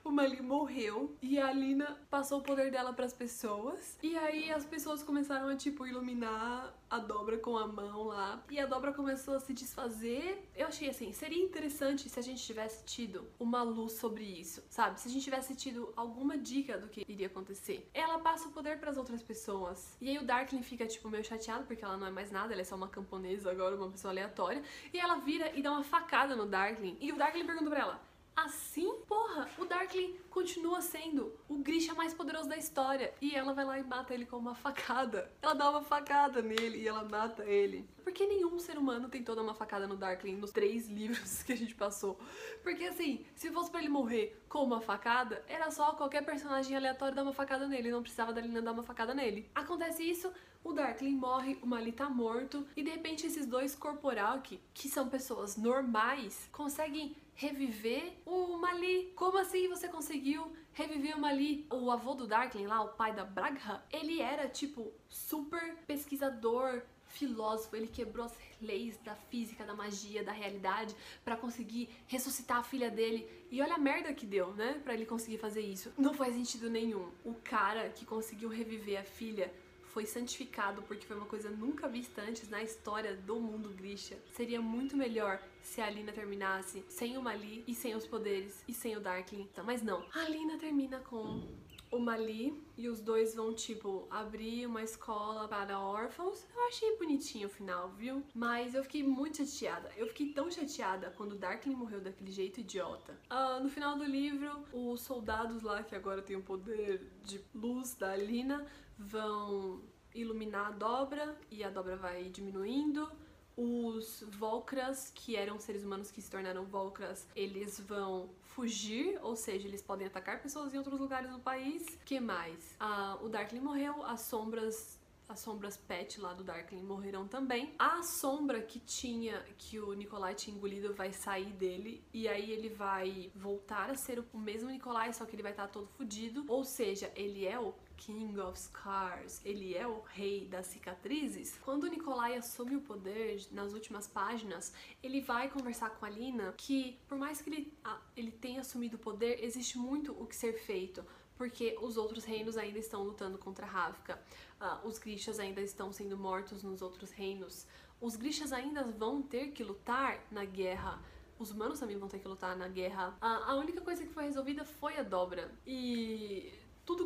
o 0.04 0.10
Mali 0.10 0.42
morreu 0.42 1.16
e 1.22 1.38
a 1.38 1.48
Alina 1.48 1.98
passou 2.10 2.40
o 2.40 2.42
poder 2.42 2.70
dela 2.70 2.92
para 2.92 3.06
as 3.06 3.12
pessoas. 3.14 3.98
E 4.02 4.16
aí 4.18 4.52
as 4.52 4.64
pessoas 4.64 5.02
começaram 5.02 5.48
a 5.48 5.56
tipo 5.56 5.86
iluminar 5.86 6.74
a 6.90 6.98
dobra 6.98 7.38
com 7.38 7.56
a 7.56 7.66
mão 7.66 8.04
lá 8.04 8.44
e 8.50 8.60
a 8.60 8.66
dobra 8.66 8.92
começou 8.92 9.34
a 9.34 9.40
se 9.40 9.54
desfazer. 9.54 10.46
Eu 10.54 10.66
achei 10.66 10.90
assim, 10.90 11.10
seria 11.12 11.42
interessante 11.42 12.08
se 12.08 12.18
a 12.20 12.22
gente 12.22 12.44
tivesse 12.44 12.84
tido 12.84 13.24
uma 13.40 13.62
luz 13.62 13.92
sobre 13.92 14.24
isso, 14.24 14.62
sabe? 14.68 15.00
Se 15.00 15.08
a 15.08 15.10
gente 15.10 15.24
tivesse 15.24 15.56
tido 15.56 15.90
alguma 15.96 16.36
dica 16.36 16.76
do 16.76 16.86
que 16.86 17.04
iria 17.08 17.26
acontecer. 17.26 17.88
Ela 17.94 18.18
passa 18.18 18.48
o 18.48 18.52
poder 18.52 18.78
para 18.78 18.90
as 18.90 18.98
outras 18.98 19.22
pessoas. 19.22 19.96
E 20.02 20.10
aí 20.10 20.18
o 20.18 20.24
Darkling 20.24 20.62
fica 20.62 20.86
tipo 20.86 21.08
meio 21.08 21.24
chateado 21.24 21.64
porque 21.64 21.82
ela 21.82 21.96
não 21.96 22.06
é 22.06 22.10
mais 22.10 22.30
nada, 22.30 22.52
ela 22.52 22.60
é 22.60 22.64
só 22.64 22.76
uma 22.76 22.88
camponesa 22.88 23.50
agora, 23.50 23.74
uma 23.74 23.90
pessoa 23.90 24.12
aleatória, 24.12 24.62
e 24.92 24.98
ela 24.98 25.16
vira 25.16 25.50
e 25.56 25.62
dá 25.62 25.72
uma 25.72 25.82
facada 25.82 26.36
no 26.36 26.44
Darkling. 26.44 26.98
E 27.00 27.10
o 27.10 27.16
Darkling 27.16 27.46
pergunta 27.46 27.70
para 27.70 27.80
ela: 27.80 28.13
Assim, 28.36 28.92
porra, 29.06 29.48
o 29.58 29.64
Darkling 29.64 30.18
continua 30.28 30.80
sendo 30.80 31.32
o 31.48 31.58
Grisha 31.58 31.94
mais 31.94 32.12
poderoso 32.12 32.48
da 32.48 32.56
história. 32.56 33.14
E 33.20 33.34
ela 33.34 33.52
vai 33.52 33.64
lá 33.64 33.78
e 33.78 33.84
mata 33.84 34.12
ele 34.12 34.26
com 34.26 34.36
uma 34.36 34.54
facada. 34.54 35.30
Ela 35.40 35.54
dá 35.54 35.70
uma 35.70 35.82
facada 35.82 36.42
nele 36.42 36.78
e 36.78 36.88
ela 36.88 37.04
mata 37.04 37.44
ele. 37.44 37.88
Porque 38.02 38.26
nenhum 38.26 38.58
ser 38.58 38.76
humano 38.76 39.08
tem 39.08 39.22
toda 39.22 39.40
uma 39.40 39.54
facada 39.54 39.86
no 39.86 39.96
Darkling 39.96 40.36
nos 40.36 40.50
três 40.50 40.88
livros 40.88 41.42
que 41.44 41.52
a 41.52 41.56
gente 41.56 41.74
passou. 41.74 42.18
Porque 42.62 42.84
assim, 42.84 43.24
se 43.36 43.50
fosse 43.52 43.70
para 43.70 43.80
ele 43.80 43.88
morrer 43.88 44.42
com 44.48 44.64
uma 44.64 44.80
facada, 44.80 45.42
era 45.46 45.70
só 45.70 45.92
qualquer 45.92 46.24
personagem 46.24 46.76
aleatório 46.76 47.14
dar 47.14 47.22
uma 47.22 47.32
facada 47.32 47.68
nele. 47.68 47.90
Não 47.90 48.02
precisava 48.02 48.32
da 48.32 48.40
Lina 48.40 48.60
dar 48.60 48.72
uma 48.72 48.82
facada 48.82 49.14
nele. 49.14 49.48
Acontece 49.54 50.02
isso, 50.02 50.32
o 50.64 50.72
Darkling 50.72 51.14
morre, 51.14 51.58
o 51.62 51.66
Mali 51.66 51.92
tá 51.92 52.08
morto. 52.08 52.66
E 52.74 52.82
de 52.82 52.90
repente 52.90 53.26
esses 53.26 53.46
dois 53.46 53.74
corporal 53.74 54.40
que, 54.40 54.58
que 54.72 54.88
são 54.88 55.08
pessoas 55.08 55.56
normais 55.56 56.48
conseguem 56.50 57.14
reviver 57.34 58.14
o 58.24 58.56
Mali. 58.56 59.12
Como 59.14 59.36
assim 59.38 59.68
você 59.68 59.86
conseguiu 59.88 60.50
reviver 60.72 61.16
o 61.16 61.20
Mali? 61.20 61.66
O 61.70 61.90
avô 61.90 62.14
do 62.14 62.26
Darkling 62.26 62.66
lá, 62.66 62.82
o 62.82 62.88
pai 62.88 63.14
da 63.14 63.24
Bragha, 63.24 63.84
ele 63.92 64.20
era 64.20 64.48
tipo 64.48 64.90
super 65.08 65.76
pesquisador, 65.86 66.82
filósofo, 67.08 67.76
ele 67.76 67.86
quebrou 67.86 68.26
as 68.26 68.36
leis 68.60 68.96
da 69.04 69.14
física, 69.14 69.64
da 69.64 69.74
magia, 69.74 70.24
da 70.24 70.32
realidade 70.32 70.94
para 71.24 71.36
conseguir 71.36 71.88
ressuscitar 72.06 72.58
a 72.58 72.62
filha 72.62 72.90
dele. 72.90 73.28
E 73.50 73.60
olha 73.60 73.74
a 73.74 73.78
merda 73.78 74.12
que 74.12 74.26
deu, 74.26 74.52
né, 74.54 74.80
para 74.82 74.94
ele 74.94 75.06
conseguir 75.06 75.38
fazer 75.38 75.60
isso. 75.60 75.92
Não 75.96 76.14
faz 76.14 76.34
sentido 76.34 76.68
nenhum. 76.70 77.10
O 77.24 77.34
cara 77.34 77.90
que 77.90 78.04
conseguiu 78.04 78.48
reviver 78.48 78.98
a 78.98 79.04
filha 79.04 79.52
foi 79.94 80.04
santificado 80.04 80.82
porque 80.82 81.06
foi 81.06 81.16
uma 81.16 81.24
coisa 81.24 81.48
nunca 81.48 81.88
vista 81.88 82.20
antes 82.20 82.50
na 82.50 82.60
história 82.60 83.14
do 83.14 83.38
mundo 83.38 83.68
Grisha. 83.68 84.18
Seria 84.32 84.60
muito 84.60 84.96
melhor 84.96 85.40
se 85.62 85.80
a 85.80 85.86
Alina 85.86 86.10
terminasse 86.10 86.84
sem 86.88 87.16
o 87.16 87.22
Mali 87.22 87.62
e 87.68 87.74
sem 87.76 87.94
os 87.94 88.04
poderes 88.04 88.64
e 88.66 88.74
sem 88.74 88.96
o 88.96 89.00
Darkling. 89.00 89.48
Então, 89.52 89.64
mas 89.64 89.82
não. 89.82 90.04
A 90.12 90.24
Alina 90.24 90.58
termina 90.58 90.98
com 90.98 91.46
o 91.92 91.98
Mali 92.00 92.60
e 92.76 92.88
os 92.88 93.00
dois 93.00 93.36
vão, 93.36 93.54
tipo, 93.54 94.04
abrir 94.10 94.66
uma 94.66 94.82
escola 94.82 95.46
para 95.46 95.78
órfãos. 95.78 96.44
Eu 96.52 96.66
achei 96.66 96.96
bonitinho 96.96 97.46
o 97.46 97.50
final, 97.50 97.90
viu? 97.90 98.20
Mas 98.34 98.74
eu 98.74 98.82
fiquei 98.82 99.04
muito 99.04 99.36
chateada. 99.36 99.92
Eu 99.96 100.08
fiquei 100.08 100.32
tão 100.32 100.50
chateada 100.50 101.12
quando 101.16 101.32
o 101.32 101.38
Darkling 101.38 101.76
morreu 101.76 102.00
daquele 102.00 102.32
jeito 102.32 102.58
idiota. 102.58 103.16
Uh, 103.30 103.62
no 103.62 103.68
final 103.68 103.96
do 103.96 104.04
livro, 104.04 104.64
os 104.72 105.02
soldados 105.02 105.62
lá, 105.62 105.84
que 105.84 105.94
agora 105.94 106.20
tem 106.20 106.34
o 106.34 106.42
poder 106.42 107.00
de 107.22 107.40
luz 107.54 107.94
da 107.94 108.10
Alina, 108.10 108.66
vão 108.98 109.82
iluminar 110.14 110.68
a 110.68 110.70
dobra 110.70 111.36
e 111.50 111.64
a 111.64 111.70
dobra 111.70 111.96
vai 111.96 112.24
diminuindo. 112.28 113.10
Os 113.56 114.24
Volcras, 114.30 115.12
que 115.14 115.36
eram 115.36 115.60
seres 115.60 115.84
humanos 115.84 116.10
que 116.10 116.20
se 116.20 116.28
tornaram 116.28 116.64
Volcras, 116.64 117.26
eles 117.36 117.78
vão 117.78 118.28
fugir, 118.40 119.18
ou 119.22 119.36
seja, 119.36 119.68
eles 119.68 119.80
podem 119.80 120.06
atacar 120.06 120.42
pessoas 120.42 120.74
em 120.74 120.78
outros 120.78 120.98
lugares 120.98 121.30
do 121.30 121.38
país. 121.38 121.96
que 122.04 122.18
mais? 122.18 122.74
Ah, 122.80 123.16
o 123.22 123.28
Darkling 123.28 123.60
morreu, 123.60 124.04
as 124.04 124.22
sombras 124.22 124.98
as 125.28 125.40
sombras 125.40 125.76
pet 125.76 126.20
lá 126.20 126.32
do 126.34 126.44
Darkling 126.44 126.82
morreram 126.82 127.26
também. 127.26 127.74
A 127.78 128.02
sombra 128.02 128.60
que 128.62 128.78
tinha, 128.78 129.40
que 129.56 129.78
o 129.80 129.92
Nikolai 129.94 130.34
tinha 130.34 130.56
engolido, 130.56 130.94
vai 130.94 131.12
sair 131.12 131.52
dele. 131.52 132.04
E 132.12 132.28
aí 132.28 132.50
ele 132.50 132.68
vai 132.68 133.30
voltar 133.34 133.90
a 133.90 133.94
ser 133.94 134.22
o 134.32 134.38
mesmo 134.38 134.70
Nikolai, 134.70 135.12
só 135.12 135.24
que 135.24 135.34
ele 135.34 135.42
vai 135.42 135.52
estar 135.52 135.68
todo 135.68 135.86
fudido. 135.86 136.44
Ou 136.48 136.64
seja, 136.64 137.10
ele 137.16 137.46
é 137.46 137.58
o 137.58 137.74
King 137.96 138.38
of 138.40 138.58
Scars, 138.58 139.40
ele 139.44 139.74
é 139.74 139.86
o 139.86 140.00
rei 140.00 140.46
das 140.46 140.66
cicatrizes. 140.66 141.58
Quando 141.64 141.84
o 141.84 141.88
Nikolai 141.88 142.36
assume 142.36 142.76
o 142.76 142.80
poder 142.80 143.40
nas 143.50 143.72
últimas 143.72 144.06
páginas, 144.06 144.72
ele 145.02 145.20
vai 145.20 145.48
conversar 145.48 145.90
com 145.90 146.04
a 146.04 146.10
Lina 146.10 146.52
que, 146.56 146.98
por 147.08 147.16
mais 147.16 147.40
que 147.40 147.50
ele, 147.50 147.72
ele 148.16 148.30
tenha 148.30 148.60
assumido 148.60 148.96
o 148.96 148.98
poder, 148.98 149.42
existe 149.42 149.78
muito 149.78 150.12
o 150.12 150.26
que 150.26 150.36
ser 150.36 150.54
feito 150.54 151.04
porque 151.36 151.76
os 151.80 151.96
outros 151.96 152.24
reinos 152.24 152.56
ainda 152.56 152.78
estão 152.78 153.02
lutando 153.02 153.38
contra 153.38 153.66
Ravka. 153.66 154.20
Uh, 154.60 154.86
os 154.86 154.98
Grishas 154.98 155.38
ainda 155.38 155.60
estão 155.60 155.92
sendo 155.92 156.16
mortos 156.16 156.62
nos 156.62 156.82
outros 156.82 157.10
reinos. 157.10 157.66
Os 158.00 158.16
Grishas 158.16 158.52
ainda 158.52 158.84
vão 158.84 159.22
ter 159.22 159.48
que 159.48 159.62
lutar 159.62 160.20
na 160.30 160.44
guerra. 160.44 161.02
Os 161.38 161.50
humanos 161.50 161.80
também 161.80 161.98
vão 161.98 162.08
ter 162.08 162.18
que 162.18 162.28
lutar 162.28 162.56
na 162.56 162.68
guerra. 162.68 163.10
Uh, 163.20 163.50
a 163.50 163.54
única 163.56 163.80
coisa 163.80 164.04
que 164.04 164.12
foi 164.12 164.24
resolvida 164.24 164.64
foi 164.64 164.96
a 164.96 165.02
dobra. 165.02 165.50
E 165.66 166.52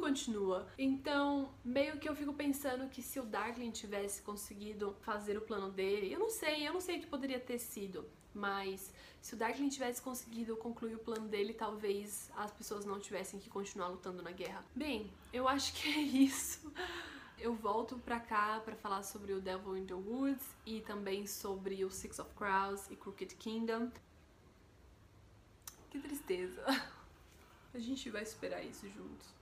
continua. 0.08 0.66
Então, 0.78 1.52
meio 1.64 1.98
que 1.98 2.08
eu 2.08 2.16
fico 2.16 2.32
pensando 2.32 2.88
que 2.88 3.02
se 3.02 3.20
o 3.20 3.24
Darkling 3.24 3.70
tivesse 3.70 4.22
conseguido 4.22 4.96
fazer 5.00 5.36
o 5.36 5.42
plano 5.42 5.70
dele, 5.70 6.12
eu 6.12 6.18
não 6.18 6.30
sei, 6.30 6.66
eu 6.66 6.72
não 6.72 6.80
sei 6.80 6.98
o 6.98 7.00
que 7.00 7.06
poderia 7.06 7.38
ter 7.38 7.58
sido. 7.58 8.04
Mas 8.34 8.92
se 9.20 9.34
o 9.34 9.36
Darkling 9.36 9.68
tivesse 9.68 10.00
conseguido 10.00 10.56
concluir 10.56 10.94
o 10.94 10.98
plano 10.98 11.28
dele, 11.28 11.52
talvez 11.52 12.30
as 12.36 12.50
pessoas 12.50 12.84
não 12.84 12.98
tivessem 13.00 13.40
que 13.40 13.50
continuar 13.50 13.88
lutando 13.88 14.22
na 14.22 14.30
guerra. 14.30 14.64
Bem, 14.74 15.12
eu 15.32 15.48
acho 15.48 15.72
que 15.74 15.88
é 15.88 16.00
isso. 16.00 16.72
Eu 17.38 17.54
volto 17.54 17.98
pra 17.98 18.18
cá 18.18 18.60
para 18.64 18.74
falar 18.74 19.02
sobre 19.02 19.32
o 19.32 19.40
Devil 19.40 19.76
in 19.76 19.86
the 19.86 19.94
Woods 19.94 20.44
e 20.66 20.80
também 20.80 21.26
sobre 21.26 21.84
o 21.84 21.90
Six 21.90 22.18
of 22.18 22.30
Crows 22.34 22.90
e 22.90 22.96
Crooked 22.96 23.34
Kingdom. 23.36 23.90
Que 25.90 25.98
tristeza. 26.00 26.64
A 27.72 27.78
gente 27.78 28.10
vai 28.10 28.24
superar 28.24 28.64
isso 28.64 28.88
juntos. 28.88 29.37